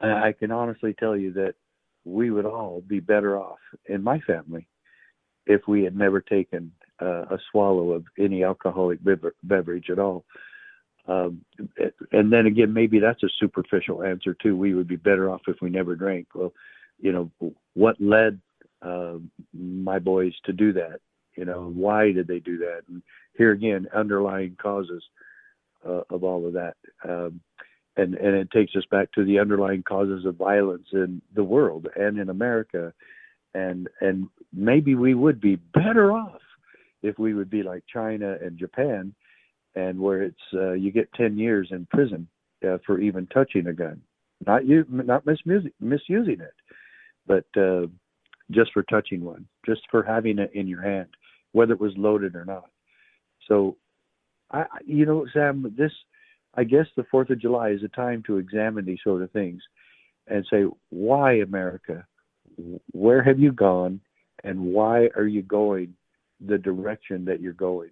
[0.00, 1.54] I, I can honestly tell you that
[2.04, 4.68] we would all be better off in my family
[5.46, 8.98] if we had never taken uh, a swallow of any alcoholic
[9.42, 10.24] beverage at all.
[11.06, 11.44] Um,
[12.12, 14.56] and then again, maybe that's a superficial answer too.
[14.56, 16.28] We would be better off if we never drank.
[16.34, 16.52] Well,
[16.98, 18.40] you know, what led
[18.80, 19.16] uh,
[19.52, 21.00] my boys to do that?
[21.36, 22.82] You know, why did they do that?
[22.88, 23.02] And
[23.36, 25.02] here again, underlying causes
[25.86, 26.76] uh, of all of that.
[27.06, 27.40] Um,
[27.96, 31.86] and, and it takes us back to the underlying causes of violence in the world
[31.96, 32.92] and in America.
[33.52, 36.40] And, and maybe we would be better off
[37.04, 39.14] if we would be like China and Japan,
[39.76, 42.26] and where it's uh, you get 10 years in prison
[42.66, 44.00] uh, for even touching a gun,
[44.46, 46.54] not you, not misusing misusing it,
[47.26, 47.86] but uh,
[48.50, 51.08] just for touching one, just for having it in your hand,
[51.52, 52.70] whether it was loaded or not.
[53.48, 53.76] So,
[54.50, 55.92] I, you know, Sam, this,
[56.54, 59.62] I guess the Fourth of July is a time to examine these sort of things,
[60.26, 62.06] and say, why America?
[62.92, 64.00] Where have you gone,
[64.42, 65.94] and why are you going
[66.40, 67.90] the direction that you're going.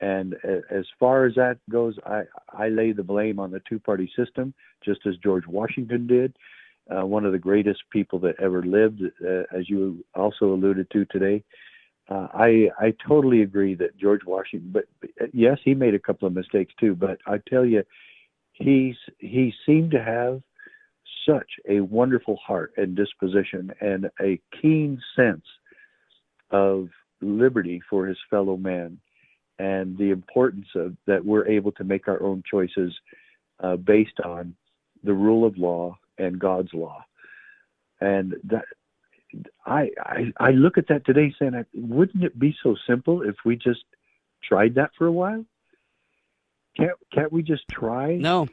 [0.00, 0.34] And
[0.70, 4.52] as far as that goes, I, I lay the blame on the two party system,
[4.84, 6.36] just as George Washington did,
[6.90, 11.04] uh, one of the greatest people that ever lived, uh, as you also alluded to
[11.06, 11.42] today.
[12.08, 14.84] Uh, I I totally agree that George Washington, but
[15.32, 16.94] yes, he made a couple of mistakes too.
[16.94, 17.82] But I tell you,
[18.52, 20.42] he's he seemed to have
[21.26, 25.46] such a wonderful heart and disposition and a keen sense
[26.50, 26.88] of
[27.24, 28.98] liberty for his fellow man
[29.58, 32.92] and the importance of that we're able to make our own choices
[33.60, 34.54] uh, based on
[35.04, 37.04] the rule of law and God's law.
[38.00, 38.64] And that
[39.64, 43.56] I, I I look at that today saying, wouldn't it be so simple if we
[43.56, 43.84] just
[44.42, 45.44] tried that for a while?
[46.76, 48.16] Can't can't we just try?
[48.16, 48.48] No.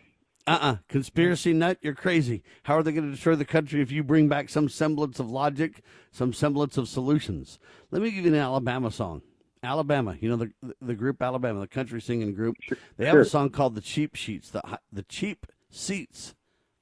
[0.48, 0.78] Uh-uh.
[0.88, 2.44] Conspiracy nut, you're crazy.
[2.64, 5.30] How are they going to destroy the country if you bring back some semblance of
[5.30, 7.60] logic, some semblance of solutions?
[7.92, 9.22] Let me give you an Alabama song.
[9.64, 12.56] Alabama, you know the the group Alabama, the country singing group.
[12.98, 16.34] They have a song called "The Cheap Sheets," the the cheap seats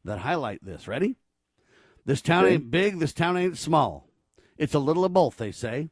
[0.05, 0.87] that highlight this.
[0.87, 1.17] Ready?
[2.05, 2.99] This town ain't big.
[2.99, 4.07] This town ain't small.
[4.57, 5.89] It's a little of both, they say.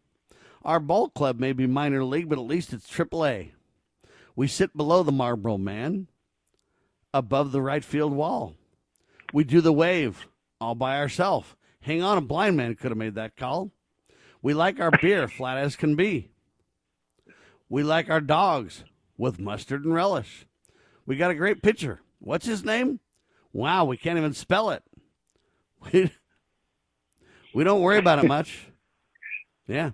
[0.63, 3.53] Our ball club may be minor league, but at least it's Triple A.
[4.35, 6.07] We sit below the Marlboro Man,
[7.17, 8.55] above the right field wall.
[9.33, 10.27] We do the wave
[10.61, 11.55] all by ourselves.
[11.81, 13.71] Hang on, a blind man could have made that call.
[14.41, 16.29] We like our beer flat as can be.
[17.69, 18.83] We like our dogs
[19.17, 20.45] with mustard and relish.
[21.05, 22.01] We got a great pitcher.
[22.19, 22.99] What's his name?
[23.51, 24.83] Wow, we can't even spell it.
[25.91, 26.11] We,
[27.53, 28.67] we don't worry about it much.
[29.67, 29.91] Yeah.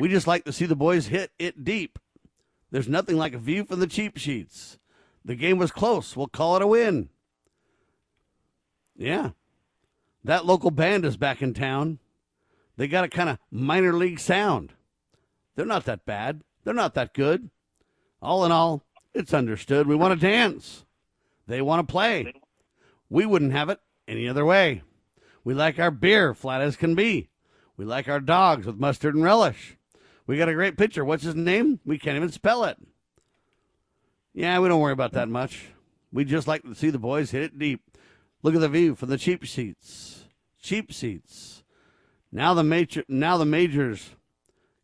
[0.00, 1.98] We just like to see the boys hit it deep.
[2.70, 4.78] There's nothing like a view from the cheap sheets.
[5.24, 6.16] The game was close.
[6.16, 7.08] We'll call it a win.
[8.96, 9.30] Yeah.
[10.24, 11.98] That local band is back in town.
[12.76, 14.72] They got a kind of minor league sound.
[15.54, 16.42] They're not that bad.
[16.64, 17.50] They're not that good.
[18.20, 19.86] All in all, it's understood.
[19.86, 20.84] We want to dance.
[21.46, 22.32] They want to play.
[23.10, 24.82] We wouldn't have it any other way.
[25.44, 27.28] We like our beer flat as can be.
[27.76, 29.76] We like our dogs with mustard and relish.
[30.26, 31.04] We got a great pitcher.
[31.04, 31.80] What's his name?
[31.84, 32.78] We can't even spell it.
[34.34, 35.66] Yeah, we don't worry about that much.
[36.12, 37.80] We just like to see the boys hit it deep.
[38.42, 40.24] Look at the view from the cheap seats.
[40.60, 41.62] Cheap seats.
[42.30, 44.10] Now the major now the majors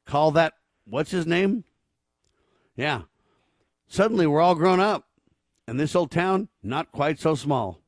[0.04, 0.54] call that
[0.86, 1.64] what's his name?
[2.76, 3.02] Yeah.
[3.88, 5.04] Suddenly we're all grown up.
[5.66, 7.82] And this old town, not quite so small.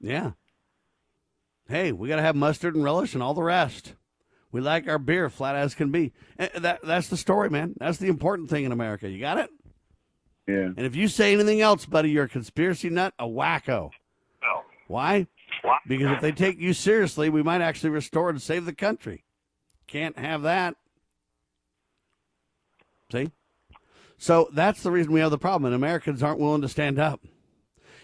[0.00, 0.32] Yeah.
[1.68, 3.94] Hey, we got to have mustard and relish and all the rest.
[4.50, 6.12] We like our beer flat as can be.
[6.38, 7.74] Eh, eh, that, that's the story, man.
[7.78, 9.08] That's the important thing in America.
[9.08, 9.50] You got it?
[10.46, 10.72] Yeah.
[10.76, 13.90] And if you say anything else, buddy, you're a conspiracy nut, a wacko.
[14.42, 14.62] No.
[14.88, 15.26] Why?
[15.86, 19.24] Because if they take you seriously, we might actually restore and save the country.
[19.86, 20.76] Can't have that.
[23.10, 23.30] See?
[24.18, 25.66] So that's the reason we have the problem.
[25.66, 27.20] And Americans aren't willing to stand up.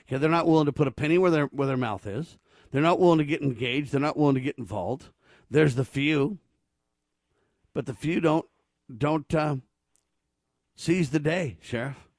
[0.07, 2.39] Okay, they're not willing to put a penny where their where their mouth is.
[2.71, 3.93] They're not willing to get engaged.
[3.93, 5.07] They're not willing to get involved.
[5.51, 6.39] There's the few,
[7.75, 8.47] but the few don't
[8.97, 9.57] don't uh,
[10.77, 12.10] seize the day, sheriff.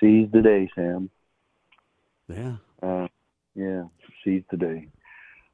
[0.00, 1.10] Seize the day, Sam.
[2.28, 2.56] Yeah.
[2.82, 3.08] Uh,
[3.54, 3.84] yeah,
[4.24, 4.88] seize the day.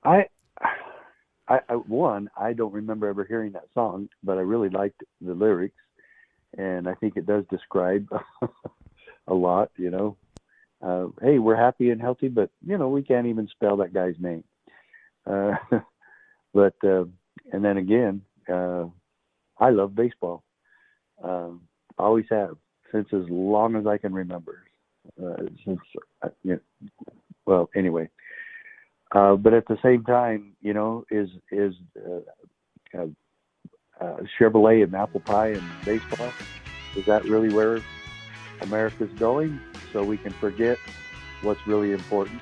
[0.04, 0.26] I,
[1.48, 5.34] I, I, one, I don't remember ever hearing that song, but I really liked the
[5.34, 5.76] lyrics,
[6.56, 8.08] and I think it does describe
[9.26, 9.70] a lot.
[9.76, 10.16] You know,
[10.82, 14.16] uh, hey, we're happy and healthy, but you know, we can't even spell that guy's
[14.18, 14.44] name.
[15.26, 15.54] Uh,
[16.54, 17.04] but uh,
[17.52, 18.84] and then again, uh,
[19.58, 20.44] I love baseball.
[21.22, 21.62] Um,
[21.98, 22.56] always have
[22.92, 24.62] since as long as I can remember.
[25.22, 25.80] Uh, since
[26.22, 27.10] uh, you know,
[27.46, 28.08] well, anyway.
[29.12, 33.06] Uh, but at the same time, you know, is is uh, uh,
[34.00, 36.30] uh, Chevrolet and apple pie and baseball?
[36.96, 37.80] Is that really where
[38.60, 39.60] America's going?
[39.92, 40.78] So we can forget
[41.42, 42.40] what's really important.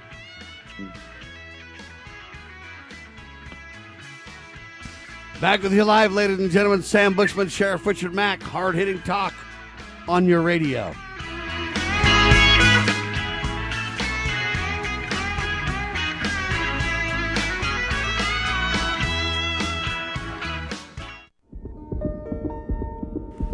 [5.40, 6.82] Back with you live, ladies and gentlemen.
[6.82, 9.34] Sam Bushman, Sheriff Richard Mack, hard hitting talk
[10.08, 10.94] on your radio.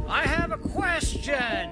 [0.09, 1.71] I have a question.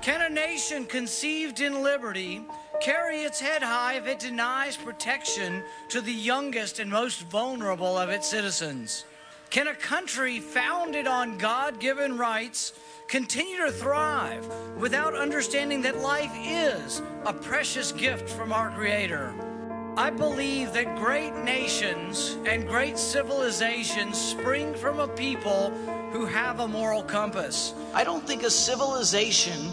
[0.00, 2.46] Can a nation conceived in liberty
[2.80, 8.08] carry its head high if it denies protection to the youngest and most vulnerable of
[8.08, 9.04] its citizens?
[9.50, 12.72] Can a country founded on God given rights
[13.08, 14.46] continue to thrive
[14.76, 19.32] without understanding that life is a precious gift from our Creator?
[19.96, 25.70] I believe that great nations and great civilizations spring from a people
[26.12, 27.72] who have a moral compass.
[27.94, 29.70] I don't think a civilization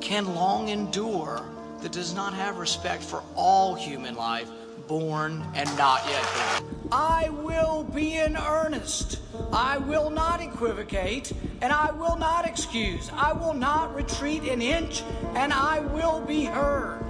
[0.00, 1.44] can long endure
[1.82, 4.48] that does not have respect for all human life,
[4.86, 6.24] born and not yet
[6.60, 6.88] born.
[6.92, 9.20] I will be in earnest.
[9.52, 13.10] I will not equivocate, and I will not excuse.
[13.14, 15.02] I will not retreat an inch,
[15.34, 17.02] and I will be heard.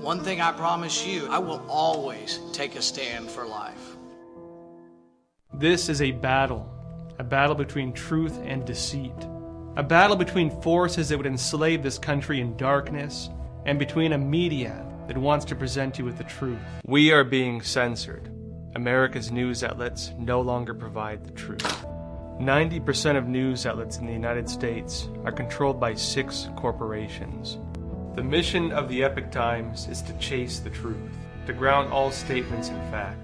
[0.00, 3.96] One thing I promise you, I will always take a stand for life.
[5.54, 6.68] This is a battle,
[7.18, 9.14] a battle between truth and deceit,
[9.76, 13.28] A battle between forces that would enslave this country in darkness,
[13.66, 16.58] and between a media that wants to present you with the truth.
[16.86, 18.30] We are being censored.
[18.76, 21.86] America's news outlets no longer provide the truth.
[22.40, 27.58] 90% of news outlets in the United States are controlled by six corporations.
[28.14, 31.12] The mission of the Epoch Times is to chase the truth,
[31.46, 33.23] to ground all statements in fact.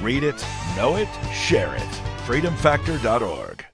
[0.00, 0.44] Read it,
[0.76, 1.82] know it, share it.
[2.26, 3.64] freedomfactor.org.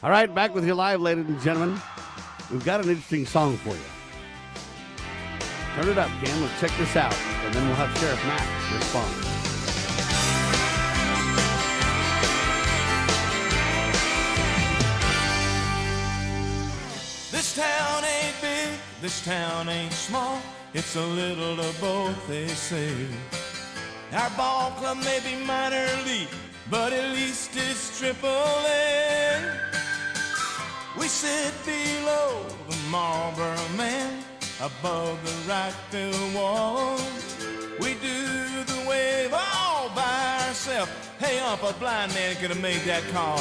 [0.00, 1.80] All right, back with you live, ladies and gentlemen.
[2.50, 3.97] We've got an interesting song for you.
[5.78, 6.42] Turn it up, Cam.
[6.42, 7.14] Let's check this out,
[7.44, 8.42] and then we'll have Sheriff Mack
[8.74, 9.14] respond.
[17.30, 20.42] This town ain't big, this town ain't small.
[20.74, 22.92] It's a little of both, they say.
[24.14, 26.26] Our ball club may be minor league,
[26.68, 29.48] but at least it's triple A.
[30.98, 34.24] We sit below the Marlboro man,
[34.60, 36.98] above the right field wall.
[37.80, 40.90] We do the wave all by ourselves.
[41.18, 43.38] Hey, ump, a blind man could have made that call.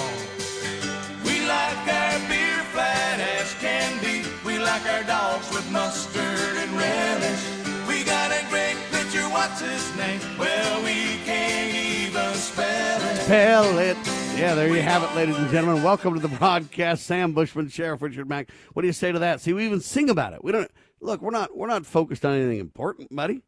[1.26, 4.30] We like our beer flat as can be.
[4.46, 7.44] We like our dogs with mustard and relish.
[7.88, 10.22] We got a great pitcher, what's his name?
[10.38, 13.18] Well, we can't even spell it.
[13.24, 13.98] Spell it.
[14.38, 15.82] Yeah, there you have it, ladies and gentlemen.
[15.82, 17.08] Welcome to the broadcast.
[17.08, 18.52] Sam Bushman, Sheriff Richard Mack.
[18.74, 19.42] What do you say to that?
[19.42, 20.44] See, we even sing about it.
[20.44, 21.22] We don't look.
[21.22, 21.56] We're not.
[21.56, 23.42] We're not focused on anything important, buddy.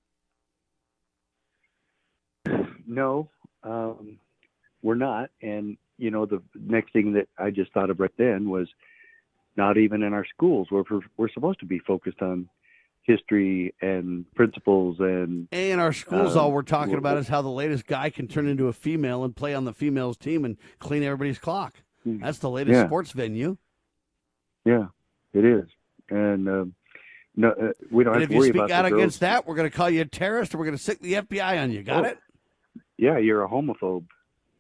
[2.88, 3.30] No,
[3.64, 4.18] um,
[4.82, 5.30] we're not.
[5.42, 8.68] And you know, the next thing that I just thought of right then was
[9.58, 10.70] not even in our schools.
[10.72, 10.84] We're
[11.18, 12.50] we're supposed to be focused on
[13.04, 17.50] history and principles and And our schools, um, all we're talking about is how the
[17.50, 21.02] latest guy can turn into a female and play on the females team and clean
[21.04, 21.76] everybody's clock.
[22.06, 22.86] That's the latest Yeah.
[22.86, 23.58] sports venue.
[24.66, 24.88] yeah,
[25.34, 25.66] it is.
[26.10, 26.74] And um,
[27.40, 29.00] no, uh, we don't And have if to you worry speak about out the girls.
[29.02, 31.14] against that, we're going to call you a terrorist, or we're going to sic the
[31.14, 31.84] FBI on you.
[31.84, 32.10] Got Oh.
[32.10, 32.18] it?
[32.98, 34.06] yeah, you're a homophobe,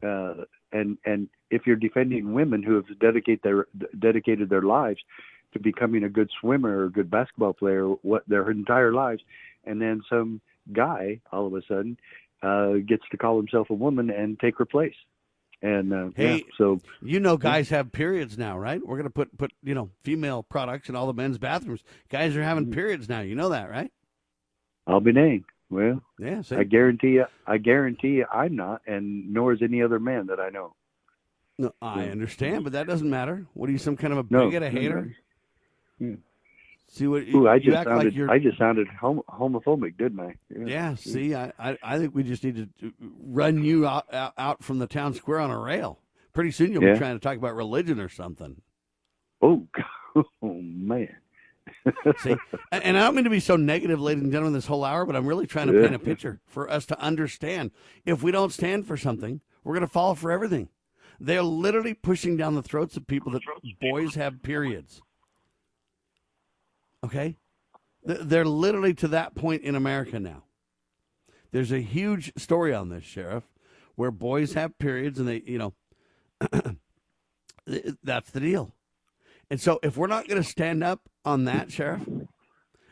[0.02, 3.68] uh, and and if you're defending women who have dedicate their
[4.00, 5.00] dedicated their lives
[5.54, 9.22] to becoming a good swimmer or a good basketball player, what their entire lives,
[9.66, 10.40] and then some
[10.72, 11.98] guy all of a sudden
[12.44, 14.96] uh, gets to call himself a woman and take her place,
[15.62, 18.82] and uh, Hey, yeah, so You know, guys have periods now, right?
[18.86, 21.84] We're going to put put you know female products in all the men's bathrooms.
[22.10, 22.48] Guys are Mm-hmm.
[22.48, 23.22] having periods now.
[23.22, 23.92] You know that, right?
[24.88, 25.46] I'll be dang.
[25.70, 26.56] Well, Yeah, see?
[26.56, 30.40] I guarantee you, I guarantee you, I'm not, and nor is any other man that
[30.40, 30.74] I know.
[31.60, 33.46] No, I understand, but that doesn't matter.
[33.54, 35.16] What are you, some kind of a No, bigot, a no, hater?
[36.92, 36.96] Yeah.
[36.98, 38.30] See what Ooh, I you just sounded, like.
[38.30, 40.36] I just sounded hom- homophobic, didn't I?
[40.66, 44.06] yeah, see, I, I I think we just need to run you out,
[44.38, 46.00] out from the town square on a rail.
[46.34, 46.94] Pretty soon you'll Yeah.
[46.94, 48.62] be trying to talk about religion or something.
[49.42, 49.68] Oh,
[50.16, 51.16] oh man.
[52.18, 52.36] See,
[52.72, 55.06] and and I don't mean to be so negative, ladies and gentlemen, this whole hour,
[55.06, 55.82] but I'm really trying to Yeah.
[55.84, 57.70] paint a picture for us to understand.
[58.06, 60.70] If we don't stand for something, we're going to fall for everything.
[61.20, 63.42] They're literally pushing down the throats of people that
[63.80, 65.02] boys have periods.
[67.04, 67.38] Okay?
[68.04, 70.44] They're literally to that point in America now.
[71.52, 73.44] There's a huge story on this, Sheriff,
[73.96, 75.74] where boys have periods and they, you know,
[78.04, 78.74] that's the deal.
[79.50, 82.08] And so if we're not going to stand up on that, Sheriff,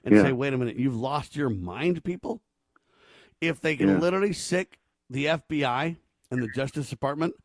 [0.03, 0.23] and Yeah.
[0.23, 2.41] say, wait a minute, you've lost your mind, people?
[3.39, 3.99] If they can Yeah.
[3.99, 4.79] literally sic
[5.09, 5.97] the FBI
[6.31, 7.35] and the Justice Department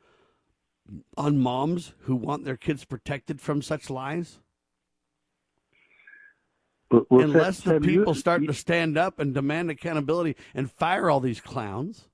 [1.17, 4.41] on moms who want their kids protected from such lies,
[6.93, 10.71] Well, unless Sam- the Sam, you- people start to stand up and demand accountability and
[10.71, 12.09] fire all these clowns,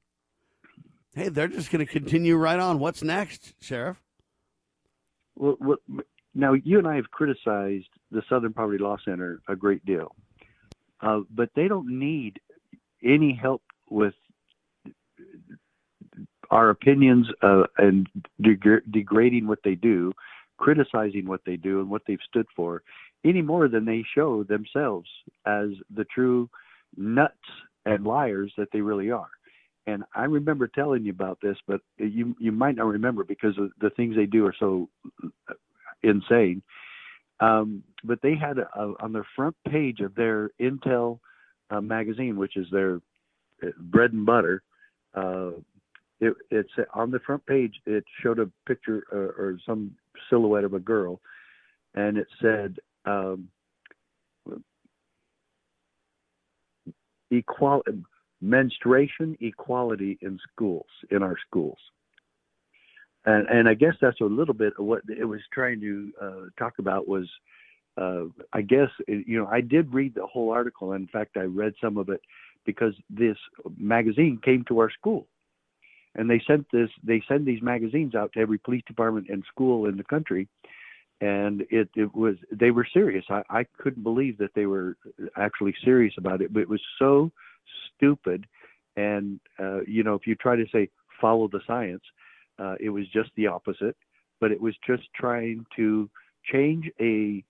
[1.15, 2.79] hey, they're just going to continue right on.
[2.79, 4.01] What's next, Sheriff?
[5.37, 5.79] Well, well,
[6.35, 10.15] now you and I have criticized the Southern Poverty Law Center a great deal,
[11.01, 12.41] uh, but they don't need
[13.03, 14.15] any help with
[16.51, 18.09] our opinions uh, and
[18.41, 20.13] deg- degrading what they do
[20.59, 22.83] criticizing what they do and what they've stood for
[23.25, 25.09] any more than they show themselves
[25.47, 26.49] as the true
[26.97, 27.35] nuts
[27.85, 29.31] and liars that they really are.
[29.87, 33.91] And I remember telling you about this, but you you might not remember because the
[33.91, 34.89] things they do are so
[36.03, 36.63] insane.
[37.41, 41.21] Um, but they had a, a, on their front page of their Intel
[41.71, 42.97] uh, magazine, which is their
[43.63, 44.63] uh, bread and butter.
[45.15, 45.51] Uh,
[46.21, 47.75] it, it's on the front page.
[47.87, 49.93] It showed a picture uh, or some
[50.29, 51.21] silhouette of a girl,
[51.95, 52.77] and it said
[53.09, 53.49] um,
[57.31, 57.83] equal
[58.41, 61.79] menstruation equality in schools in our schools.
[63.25, 66.43] And and i guess that's a little bit of what it was trying to uh,
[66.59, 67.29] talk about was
[68.01, 70.93] uh, i guess you know i did read the whole article.
[70.93, 72.21] In fact i read some of it
[72.65, 73.37] because this
[73.77, 75.27] magazine came to our school.
[76.15, 79.87] And they sent this they send these magazines out to every police department and school
[79.87, 80.49] in the country
[81.21, 83.25] and it it was they were serious.
[83.29, 84.97] I, I couldn't believe that they were
[85.37, 87.31] actually serious about it, but it was so
[87.97, 88.47] stupid.
[88.97, 90.89] And uh, you know, if you try to say
[91.21, 92.03] follow the science,
[92.59, 93.97] uh, it was just the opposite.
[94.41, 96.09] But it was just trying to
[96.53, 97.45] change a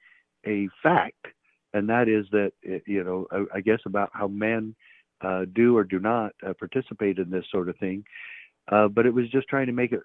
[0.47, 1.27] a fact,
[1.75, 2.53] and that is that
[2.87, 4.75] you know I, I guess about how men
[5.21, 8.05] uh, do or do not uh, participate in this sort of thing.
[8.71, 10.01] Uh, but it was just trying to make it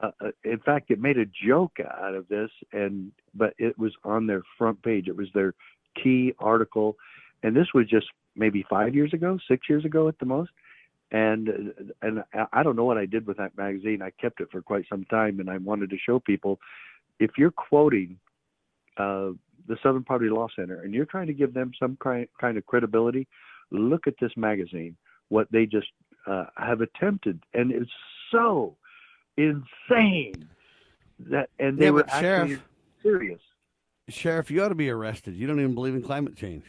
[0.00, 3.92] uh, uh, in fact, it made a joke out of this, and but it was
[4.04, 5.08] on their front page.
[5.08, 5.54] It was their
[6.02, 6.96] key article,
[7.42, 10.50] and this was just maybe five years ago, six years ago at the most.
[11.10, 14.00] And and I don't know what I did with that magazine.
[14.00, 16.58] I kept it for quite some time, and I wanted to show people
[17.18, 18.18] if you're quoting
[18.96, 19.30] uh,
[19.68, 22.66] the Southern Poverty Law Center and you're trying to give them some kind kind of
[22.66, 23.28] credibility,
[23.70, 24.96] look at this magazine.
[25.28, 25.88] What they just
[26.26, 27.90] uh, have attempted, and it's
[28.30, 28.76] so
[29.36, 30.48] insane.
[31.30, 32.60] That and they yeah, were Sheriff,
[33.02, 33.40] serious.
[34.08, 35.34] Sheriff, you ought to be arrested.
[35.34, 36.64] You don't even believe in climate change.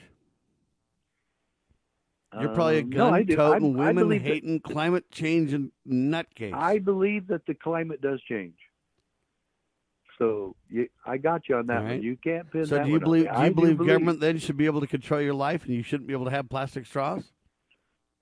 [2.39, 6.53] You're uh, probably a no, gun toting, I women that- hating, climate change and nutcase.
[6.53, 8.55] I believe that the climate does change.
[10.19, 12.01] So you, I got you on that All one.
[12.01, 13.25] You can't pin so that do you believe?
[13.25, 15.83] Do you believe believe- government then should be able to control your life, and you
[15.83, 17.23] shouldn't be able to have plastic straws?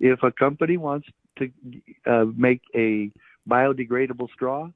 [0.00, 1.50] if a company wants to
[2.06, 3.10] uh, make a
[3.48, 4.70] biodegradable straw,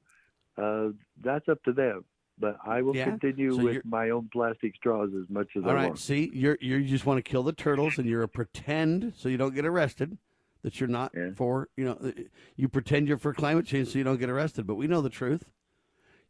[0.57, 0.89] uh,
[1.23, 2.05] that's up to them.
[2.39, 3.05] But I will Yeah?
[3.05, 5.87] continue So with my own plastic straws as much as All I right.
[5.87, 5.99] want.
[5.99, 9.37] See, you're you just want to kill the turtles, and you're a pretend so you
[9.37, 10.17] don't get arrested.
[10.63, 12.11] That you're not for you know uh,
[12.55, 15.09] you pretend you're for climate change so you don't get arrested, but we know the
[15.09, 15.45] truth.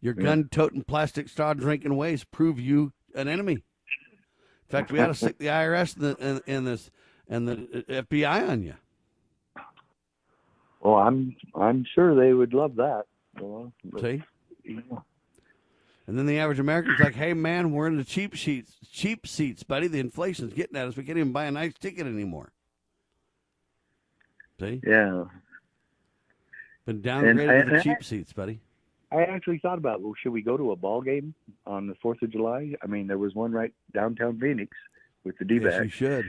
[0.02, 0.24] Your Yeah.
[0.24, 3.54] gun toting, plastic straw drinking ways prove you an enemy.
[3.54, 3.62] In
[4.70, 6.92] fact, we ought to stick the IRS and the and, and this
[7.28, 8.76] and the uh, FBI on you.
[10.82, 13.06] Well, I'm I'm sure they would love that.
[13.38, 14.24] you know, but- See?
[16.08, 19.64] And then the average American's like, "Hey, man, we're in the cheap seats, cheap seats,
[19.64, 19.88] buddy.
[19.88, 20.98] The inflation's getting at us.
[20.98, 22.52] We can't even buy a nice ticket anymore."
[24.60, 24.82] See?
[24.86, 25.26] Yeah.
[26.86, 28.60] Been downgraded And- to the cheap seats, buddy.
[29.12, 31.34] I actually thought about, well, should we go to a ball game
[31.66, 32.74] on the Fourth of July?
[32.82, 34.76] I mean, there was one right downtown Phoenix
[35.26, 35.76] with the D-backs.
[35.76, 36.26] Yes, you should.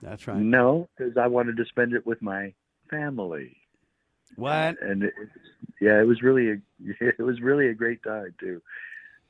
[0.00, 0.36] That's right.
[0.38, 2.54] No, because I wanted to spend it with my
[2.88, 3.56] family.
[4.36, 4.80] What?
[4.80, 5.14] And it,
[5.80, 6.56] yeah, it was really a
[7.00, 8.62] it was really a great time too,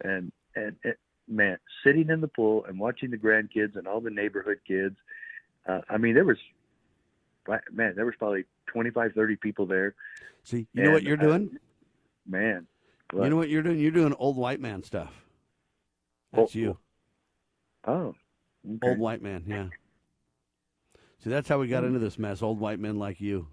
[0.03, 0.99] and and it,
[1.29, 4.97] man, sitting in the pool and watching the grandkids and all the neighborhood kids.
[5.67, 6.39] Uh, I mean, there was
[7.71, 9.95] man, there was probably 25, 30 people there.
[10.45, 11.59] See, you know what you're uh, doing?
[12.27, 12.67] man.
[13.13, 13.79] You know what you're doing?
[13.79, 15.13] You're doing old white man stuff.
[16.33, 16.79] That's you.
[17.87, 18.15] Oh,
[18.83, 19.69] Old white man, yeah.
[21.25, 22.43] See, that's how we got into this mess.
[22.43, 23.49] Old white men like you.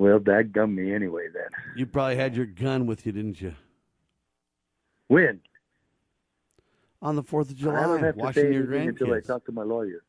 [0.00, 1.26] Well, that gum me anyway.
[1.30, 1.44] Then
[1.76, 3.54] You probably had your gun with you, didn't you?
[5.08, 5.42] when
[7.02, 9.26] On the Fourth of I don't July, have to watching your anything until I grandkids.
[9.26, 10.02] talk to my lawyer.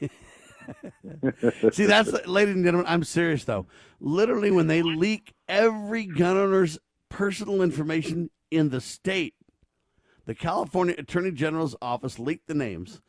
[1.72, 2.86] See, that's ladies and gentlemen.
[2.88, 3.66] I'm serious though.
[4.00, 6.76] Literally, when they leak every gun owner's
[7.08, 9.34] personal information in the state,
[10.24, 13.00] the California Attorney General's office leaked the names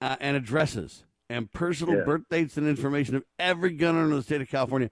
[0.00, 2.04] uh, and addresses and personal Yeah.
[2.04, 4.90] birth dates and information of every gun owner in the state of California.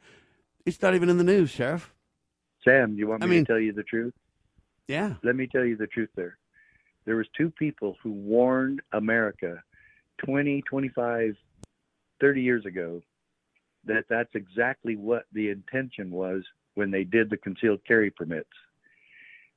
[0.64, 1.92] It's not even in the news, Sheriff.
[2.64, 4.14] Sam, do you want me I mean- to tell you the truth?
[4.88, 5.16] Yeah.
[5.22, 6.38] Let me tell you the truth there.
[7.04, 9.62] There was two people who warned America
[10.18, 11.36] 20, 25,
[12.20, 13.02] 30 years ago
[13.84, 18.48] that that's exactly what the intention was when they did the concealed carry permits.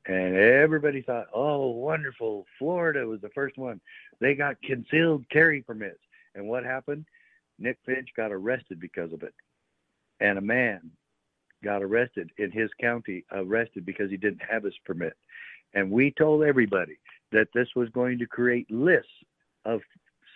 [0.08, 2.46] And everybody thought, oh, wonderful.
[2.60, 3.80] Florida was the first one.
[4.20, 6.00] They got concealed carry permits.
[6.36, 7.06] And what happened?
[7.58, 9.34] Nick Finch got arrested because of it.
[10.20, 10.92] And a man
[11.64, 15.16] got arrested in his county, arrested because he didn't have his permit.
[15.74, 16.98] And we told everybody
[17.32, 19.10] that this was going to create lists
[19.66, 19.82] of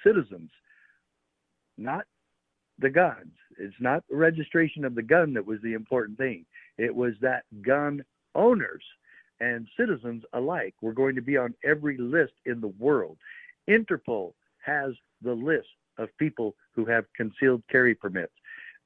[0.03, 0.49] citizens,
[1.77, 2.05] not
[2.79, 3.33] the guns.
[3.57, 6.45] It's not the registration of the gun that was the important thing.
[6.77, 8.03] It was that gun
[8.35, 8.83] owners
[9.39, 13.17] and citizens alike were going to be on every list in the world.
[13.69, 14.33] Interpol
[14.65, 15.67] has the list
[15.99, 18.33] of people who have concealed carry permits.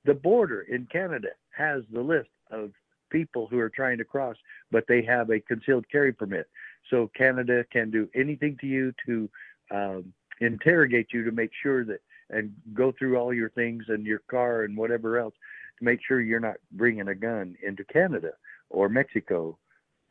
[0.03, 2.72] The border in Canada has the list of
[3.09, 4.36] people who are trying to cross,
[4.72, 6.47] but they have a concealed carry permit.
[6.89, 9.30] So Canada can do anything to you to
[9.72, 14.22] um, interrogate you to make sure that and go through all your things and your
[14.30, 15.36] car and whatever else
[15.78, 18.32] to make sure you're not bringing a gun into Canada
[18.70, 19.57] or Mexico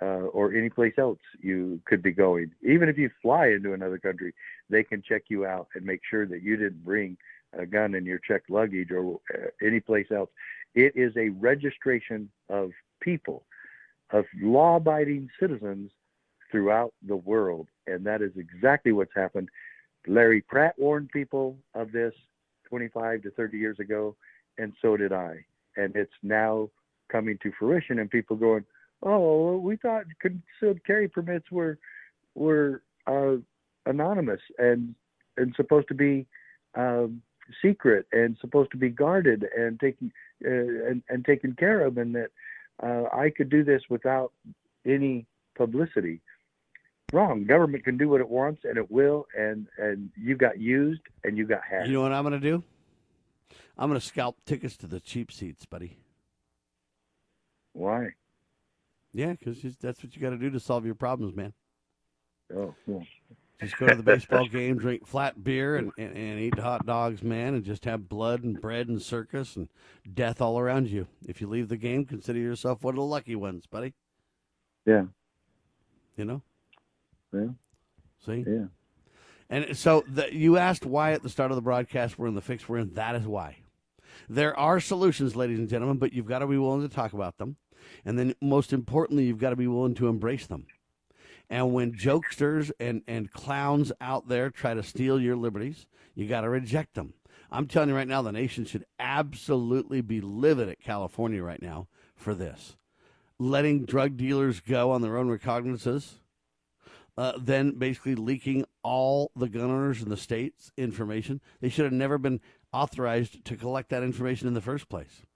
[0.03, 2.51] uh, or any place else you could be going.
[2.63, 4.35] Even if you fly into another country,
[4.69, 7.17] they can check you out and make sure that you didn't bring
[7.57, 10.31] a gun in your checked luggage or uh, any place else.
[10.75, 13.45] It is a registration of people,
[14.11, 15.93] of law abiding citizens
[16.51, 17.69] throughout the world.
[17.87, 19.51] And that is exactly what's happened.
[20.09, 22.15] Larry Pratt warned people of this
[22.69, 24.17] 25 to 30 years ago,
[24.59, 25.45] and so did I.
[25.77, 26.71] And it's now
[27.11, 28.65] coming to fruition, and people going,
[29.03, 31.79] "Oh, we thought concealed carry permits were
[32.35, 33.37] were uh,
[33.87, 34.95] anonymous and
[35.37, 36.27] and supposed to be
[36.75, 37.23] um,
[37.61, 40.13] secret and supposed to be guarded and taken
[40.45, 42.31] uh, and, and taken care of, and that
[42.83, 44.33] uh, I could do this without
[44.87, 45.27] any
[45.57, 46.21] publicity.
[47.13, 47.45] Wrong.
[47.45, 49.27] Government can do what it wants, and it will.
[49.39, 51.89] And and you got used, and you got hacked.
[51.89, 52.63] You know what I'm going to do?
[53.77, 55.99] I'm going to scalp tickets to the cheap seats, buddy.
[57.75, 58.13] Why?
[59.13, 61.53] Yeah, because that's what you got to do to solve your problems, man.
[62.55, 63.05] Oh, cool.
[63.61, 67.23] Just go to the baseball game, drink flat beer, and, and, and, eat hot dogs,
[67.23, 69.69] man, and just have blood and bread and circus and
[70.13, 71.07] death all around you.
[71.29, 73.95] If you leave the game, consider yourself one of the lucky ones, buddy.
[74.85, 75.05] Yeah.
[76.17, 76.43] You know?
[77.33, 77.49] Yeah.
[78.27, 78.45] See?
[78.47, 78.67] Yeah.
[79.49, 82.41] And so the, you asked why at the start of the broadcast we're in the
[82.41, 82.95] fix we're in.
[82.95, 83.59] That is why.
[84.29, 87.39] There are solutions, ladies and gentlemen, but you've got to be willing to talk about
[87.39, 87.57] them.
[88.05, 90.67] And then, most importantly, you've got to be willing to embrace them.
[91.51, 96.43] And when jokesters and, and clowns out there try to steal your liberties, you got
[96.43, 97.15] to reject them.
[97.51, 101.89] I'm telling you right now, the nation should absolutely be livid at California right now
[102.17, 102.77] for this.
[103.39, 106.21] Letting drug dealers go on their own recognizances,
[107.19, 111.43] uh, then basically leaking all the gun owners in the state's information.
[111.61, 112.41] They should have never been
[112.73, 115.27] authorized to collect that information in the first place.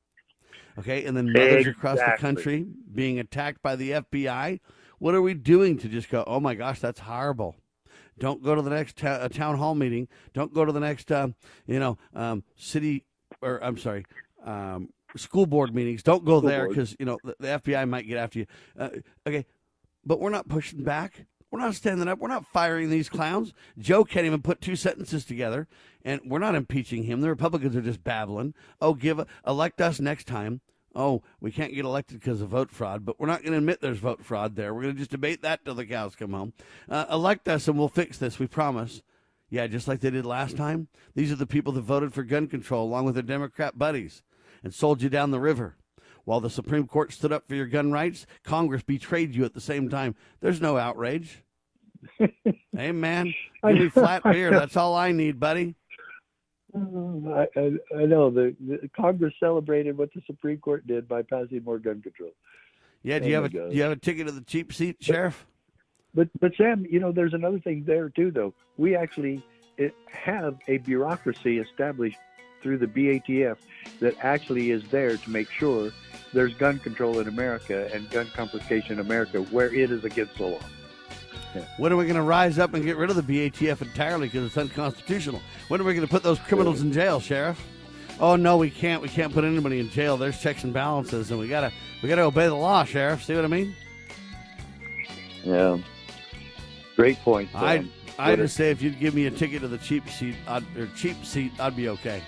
[0.79, 1.71] Okay, and then mothers exactly.
[1.71, 4.61] across the country being attacked by the FBI
[4.99, 7.57] what are we doing to just go, oh my gosh, that's horrible?
[8.19, 10.09] Don't go to the next ta- uh, town hall meeting.
[10.33, 11.29] Don't go to the next, uh,
[11.67, 13.05] you know, um, city
[13.43, 14.07] or I'm sorry,
[14.45, 16.03] um, school board meetings.
[16.03, 18.47] Don't go School there because you know the, the FBI might get after you.
[18.79, 18.89] Uh,
[19.27, 19.45] okay,
[20.05, 21.27] but we're not pushing back.
[21.51, 22.19] We're not standing up.
[22.19, 23.55] We're not firing these clowns.
[23.79, 25.69] Joe can't even put two sentences together,
[26.05, 27.21] and we're not impeaching him.
[27.21, 28.55] The Republicans are just babbling.
[28.81, 30.61] Oh, give elect us next time
[30.97, 33.81] oh, we can't get elected because of vote fraud, but we're not going to admit
[33.81, 34.75] there's vote fraud there.
[34.75, 36.55] We're going to just debate that till the cows come home.
[36.89, 39.03] Uh, elect us and we'll fix this, we promise.
[39.51, 40.89] Yeah, just like they did last time.
[41.15, 44.23] These are the people that voted for gun control along with their Democrat buddies
[44.65, 45.77] and sold you down the river.
[46.27, 49.61] While the Supreme Court stood up for your gun rights, Congress betrayed you at the
[49.61, 50.17] same time.
[50.41, 51.45] There's no outrage.
[52.77, 53.33] hey, man,
[53.65, 54.51] give me flat beer.
[54.51, 55.77] That's all I need, buddy.
[56.77, 61.23] Mm, I, I, I know the, the Congress celebrated what the Supreme Court did by
[61.23, 62.33] passing more gun control.
[63.05, 63.71] Yeah, do Oh you have a God.
[63.71, 65.47] do you have a ticket to the cheap seat, Sheriff?
[66.13, 68.53] But but Sam, you know, there's another thing there too, though.
[68.77, 69.45] We actually
[69.79, 72.19] eh, have a bureaucracy established
[72.67, 73.59] through the BATF
[74.01, 75.93] that actually is there to make sure
[76.33, 80.47] there's gun control in America and gun confiscation in America where it is against the
[80.47, 80.59] law.
[81.79, 84.47] When are we going to rise up and get rid of the BATF entirely because
[84.47, 85.41] it's unconstitutional?
[85.69, 87.65] When are we going to put those criminals in jail, Sheriff?
[88.19, 89.01] Oh no, we can't.
[89.01, 90.17] We can't put anybody in jail.
[90.17, 91.71] There's checks and balances, and we gotta
[92.03, 93.23] we gotta obey the law, Sheriff.
[93.23, 93.77] See what I mean?
[95.45, 95.77] Yeah.
[96.97, 97.51] Great point.
[97.55, 97.93] I Sam.
[98.19, 100.65] I What just say if you'd give me a ticket to the cheap seat I'd,
[100.77, 102.23] or cheap seat, I'd be okay.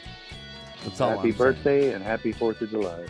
[0.84, 1.10] That's all.
[1.10, 1.36] happy I'm saying.
[1.36, 3.06] birthday and happy Fourth of July.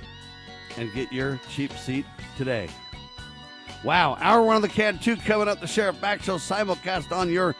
[0.77, 2.07] and get your cheap seat
[2.37, 2.69] today.
[3.85, 5.61] Wow, hour one of the Can 2 coming up.
[5.61, 7.55] The Sheriff Mack Show simulcast on your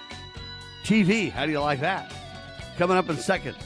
[0.83, 1.31] TV.
[1.31, 2.13] How do you like that?
[2.77, 3.57] Coming up in seconds.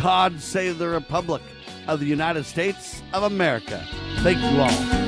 [0.00, 1.42] God save the Republic
[1.86, 3.84] of the United States of America.
[4.22, 5.05] Thank you all.